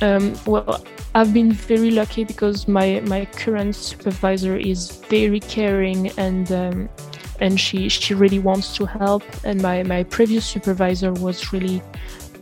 Um, 0.00 0.34
well, 0.44 0.84
I've 1.14 1.32
been 1.32 1.52
very 1.52 1.92
lucky 1.92 2.24
because 2.24 2.66
my 2.66 3.00
my 3.06 3.26
current 3.26 3.76
supervisor 3.76 4.56
is 4.56 4.90
very 5.08 5.38
caring 5.38 6.10
and 6.18 6.50
um, 6.50 6.88
and 7.40 7.60
she 7.60 7.88
she 7.88 8.14
really 8.14 8.40
wants 8.40 8.76
to 8.78 8.86
help. 8.86 9.22
And 9.44 9.62
my 9.62 9.84
my 9.84 10.02
previous 10.02 10.44
supervisor 10.44 11.12
was 11.12 11.52
really 11.52 11.80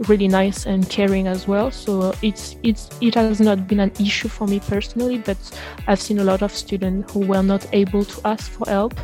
really 0.08 0.28
nice 0.28 0.66
and 0.66 0.88
caring 0.88 1.26
as 1.26 1.46
well. 1.46 1.70
So 1.70 2.14
it's 2.22 2.56
it's 2.62 2.88
it 3.00 3.14
has 3.14 3.40
not 3.40 3.66
been 3.66 3.80
an 3.80 3.92
issue 4.00 4.28
for 4.28 4.46
me 4.46 4.60
personally, 4.60 5.18
but 5.18 5.38
I've 5.86 6.00
seen 6.00 6.18
a 6.18 6.24
lot 6.24 6.42
of 6.42 6.52
students 6.52 7.12
who 7.12 7.20
were 7.20 7.42
not 7.42 7.66
able 7.72 8.04
to 8.04 8.20
ask 8.26 8.50
for 8.50 8.68
help, 8.68 8.94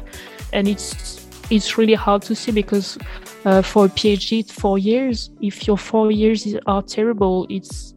and 0.52 0.68
it's 0.68 1.26
it's 1.50 1.78
really 1.78 1.94
hard 1.94 2.22
to 2.22 2.34
see 2.34 2.52
because 2.52 2.98
uh, 3.44 3.62
for 3.62 3.86
a 3.86 3.88
PhD, 3.88 4.40
it's 4.40 4.52
four 4.52 4.78
years. 4.78 5.30
If 5.40 5.66
your 5.66 5.76
four 5.76 6.10
years 6.10 6.46
are 6.66 6.82
terrible, 6.82 7.46
it's 7.50 7.94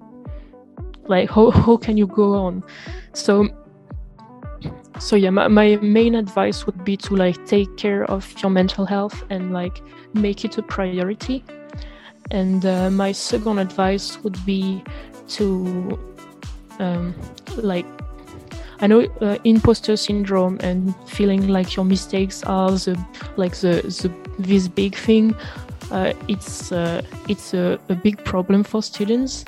like 1.07 1.29
how 1.29 1.51
how 1.51 1.77
can 1.77 1.97
you 1.97 2.07
go 2.07 2.33
on? 2.33 2.63
So 3.13 3.47
so 4.99 5.15
yeah 5.15 5.29
my, 5.29 5.47
my 5.47 5.77
main 5.77 6.13
advice 6.15 6.65
would 6.65 6.83
be 6.83 6.97
to 6.97 7.15
like 7.15 7.45
take 7.45 7.77
care 7.77 8.03
of 8.11 8.33
your 8.41 8.51
mental 8.51 8.85
health 8.85 9.23
and 9.29 9.53
like 9.53 9.81
make 10.13 10.43
it 10.43 10.57
a 10.57 10.61
priority 10.61 11.41
and 12.31 12.65
uh, 12.65 12.89
my 12.89 13.11
second 13.11 13.59
advice 13.59 14.23
would 14.23 14.37
be 14.45 14.83
to 15.27 15.99
um, 16.79 17.13
like 17.57 17.85
I 18.81 18.87
know 18.87 19.01
uh, 19.21 19.37
imposter 19.43 19.97
syndrome 19.97 20.57
and 20.61 20.95
feeling 21.05 21.49
like 21.49 21.75
your 21.75 21.85
mistakes 21.85 22.43
are 22.43 22.71
the 22.71 22.97
like 23.35 23.55
the, 23.55 23.81
the 23.81 24.11
this 24.37 24.67
big 24.67 24.95
thing. 24.95 25.35
Uh, 25.91 26.13
it's 26.27 26.71
uh, 26.71 27.01
it's 27.27 27.53
a, 27.53 27.79
a, 27.89 27.95
big 27.95 28.23
problem 28.23 28.63
for 28.63 28.81
students, 28.81 29.43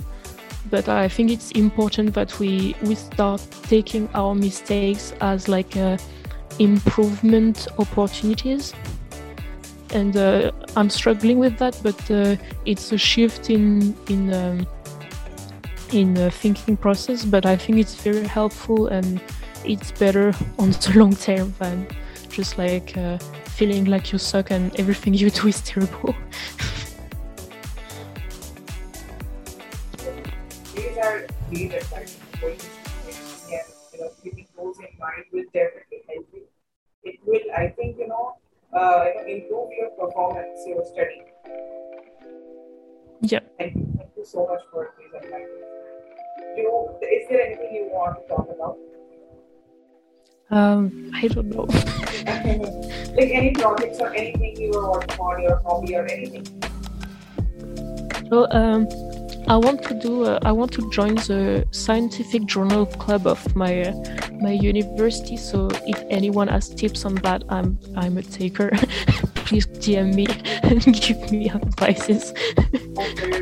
but 0.70 0.90
I 0.90 1.08
think 1.08 1.32
it's 1.32 1.52
important 1.52 2.14
that 2.16 2.40
we 2.40 2.76
we 2.82 2.96
start 2.96 3.46
taking 3.64 4.10
our 4.16 4.36
mistakes 4.36 5.14
as 5.22 5.48
like 5.48 5.78
uh, 5.78 5.98
improvement 6.60 7.68
opportunities 7.78 8.74
and 9.94 10.16
uh, 10.18 10.52
I'm 10.76 10.90
struggling 10.90 11.40
with 11.40 11.58
that. 11.58 11.80
But 11.84 12.00
uh, 12.12 12.36
it's 12.66 12.92
a 12.92 12.98
shift 12.98 13.50
in 13.50 13.96
in 14.10 14.34
um, 14.34 14.68
in 15.92 16.14
the 16.14 16.32
thinking 16.32 16.78
process. 16.78 17.26
But 17.26 17.46
I 17.46 17.56
think 17.56 17.80
it's 17.80 17.96
very 17.96 18.26
helpful 18.26 18.88
and 18.88 19.22
it's 19.66 19.92
better 19.92 20.34
on 20.60 20.72
the 20.72 20.94
long 20.96 21.16
term 21.16 21.54
than 21.60 21.88
just 22.30 22.58
like 22.58 22.98
uh, 22.98 23.18
feeling 23.46 23.86
like 23.86 24.12
you 24.12 24.18
suck 24.18 24.52
and 24.52 24.78
everything 24.80 25.14
you 25.14 25.30
do 25.30 25.48
is 25.48 25.62
terrible. 25.66 26.16
These 30.76 30.98
are 30.98 31.28
great 31.50 31.74
advice 31.74 32.18
for 32.40 32.50
you. 32.50 32.58
you 33.94 34.00
know, 34.00 34.10
keeping 34.24 34.48
those 34.56 34.78
in 34.80 34.88
mind 35.00 35.26
will 35.32 35.44
definitely 35.54 36.02
help 36.08 36.28
you. 36.34 36.44
It 37.04 37.20
will, 37.26 37.42
I 37.58 37.70
think, 37.70 37.98
you 37.98 38.08
know, 38.08 38.36
uh, 38.74 39.06
improve 39.28 39.70
your 39.78 39.90
performance, 40.00 40.62
your 40.66 40.84
study. 40.86 41.24
Yeah. 43.22 43.40
Thank 43.58 43.76
you. 43.76 43.94
Thank 43.98 44.10
you 44.18 44.26
so 44.26 44.48
much 44.48 44.62
for 44.72 44.94
these 44.98 45.14
advice. 45.14 45.48
You, 46.58 46.90
is 47.02 47.30
there 47.30 47.42
anything 47.42 47.74
you 47.74 47.90
want 47.92 48.18
to 48.20 48.28
talk 48.28 48.48
about? 48.50 48.78
Um, 50.50 51.12
I 51.14 51.28
don't 51.28 51.48
know. 51.48 51.64
like 53.16 53.32
any 53.32 53.52
projects 53.52 54.00
or 54.00 54.14
anything 54.14 54.58
you 54.58 54.72
want 54.72 55.08
working 55.08 55.20
on, 55.20 55.42
your 55.42 55.62
hobby 55.64 55.96
or 55.96 56.06
anything? 56.08 56.46
Well, 58.30 58.48
um, 58.52 58.88
I 59.48 59.58
want 59.58 59.84
to 59.84 59.94
do. 59.94 60.26
Uh, 60.26 60.40
I 60.44 60.52
want 60.52 60.72
to 60.74 60.90
join 60.92 61.16
the 61.16 61.68
scientific 61.72 62.46
journal 62.46 62.86
club 62.86 63.28
of 63.28 63.56
my 63.56 63.82
uh, 63.82 63.94
my 64.40 64.52
university. 64.52 65.38
So 65.38 65.70
if 65.88 66.04
anyone 66.10 66.48
has 66.48 66.70
tips 66.70 67.06
on 67.06 67.16
that, 67.16 67.44
I'm 67.50 67.80
I'm 67.96 68.18
a 68.18 68.24
taker. 68.24 68.70
Please 69.46 69.68
DM 69.68 70.16
me 70.16 70.28
and 70.64 70.84
give 70.94 71.32
me 71.32 71.50
advices. 71.50 72.34
Okay. 72.98 73.42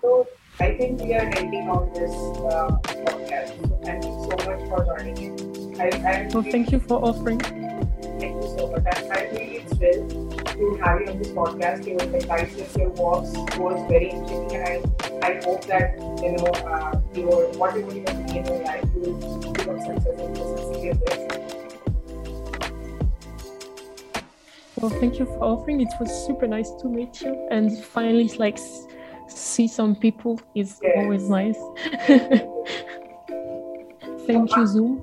So 0.00 0.26
I 0.58 0.74
think 0.74 1.00
we 1.00 1.14
are 1.14 1.30
ending 1.36 1.68
on 1.70 1.92
this 1.94 2.10
uh, 2.50 2.76
podcast. 3.06 3.54
So 3.68 3.80
thank 3.84 4.04
you 4.04 4.16
so 4.26 4.34
much 4.50 4.68
for 4.68 4.84
joining 4.84 5.16
in. 5.16 5.80
I, 5.80 5.88
I 5.88 6.28
Well, 6.34 6.42
thank 6.42 6.72
you 6.72 6.80
for 6.80 7.04
offering. 7.04 7.38
Thank 7.38 8.42
you 8.42 8.54
so 8.58 8.70
much. 8.72 8.84
I, 8.86 9.08
I 9.08 9.22
really 9.32 9.64
thrilled 9.76 10.29
to 10.60 10.76
have 10.84 11.00
you 11.00 11.06
on 11.08 11.18
this 11.18 11.28
podcast. 11.28 11.86
Your 11.86 12.00
advices, 12.02 12.76
your 12.76 12.90
works 12.90 13.32
was 13.58 13.78
very 13.88 14.10
interesting, 14.10 14.56
and 14.56 14.64
I, 14.68 15.28
I 15.28 15.40
hope 15.44 15.64
that 15.66 15.98
you 16.22 16.32
know 16.36 16.46
uh, 16.68 17.00
your 17.14 17.48
whatever 17.58 17.92
you 17.94 18.04
are 18.06 18.12
doing 18.12 18.36
in 18.36 18.44
your 18.46 18.62
life, 18.64 18.84
you 18.94 19.00
will 19.00 19.52
become 19.52 19.80
successful 19.80 20.26
in 20.84 20.98
this. 21.00 21.20
Well, 24.76 24.90
thank 25.00 25.18
you 25.18 25.26
for 25.26 25.38
offering. 25.42 25.80
It 25.80 25.92
was 26.00 26.10
super 26.26 26.46
nice 26.46 26.70
to 26.80 26.88
meet 26.88 27.20
you, 27.22 27.48
and 27.50 27.82
finally, 27.84 28.28
like 28.38 28.58
see 29.28 29.68
some 29.68 29.94
people 29.96 30.40
is 30.54 30.78
Yes. 30.82 30.92
always 30.96 31.28
nice. 31.28 31.58
thank 34.26 34.56
you, 34.56 34.66
Zoom. 34.66 35.02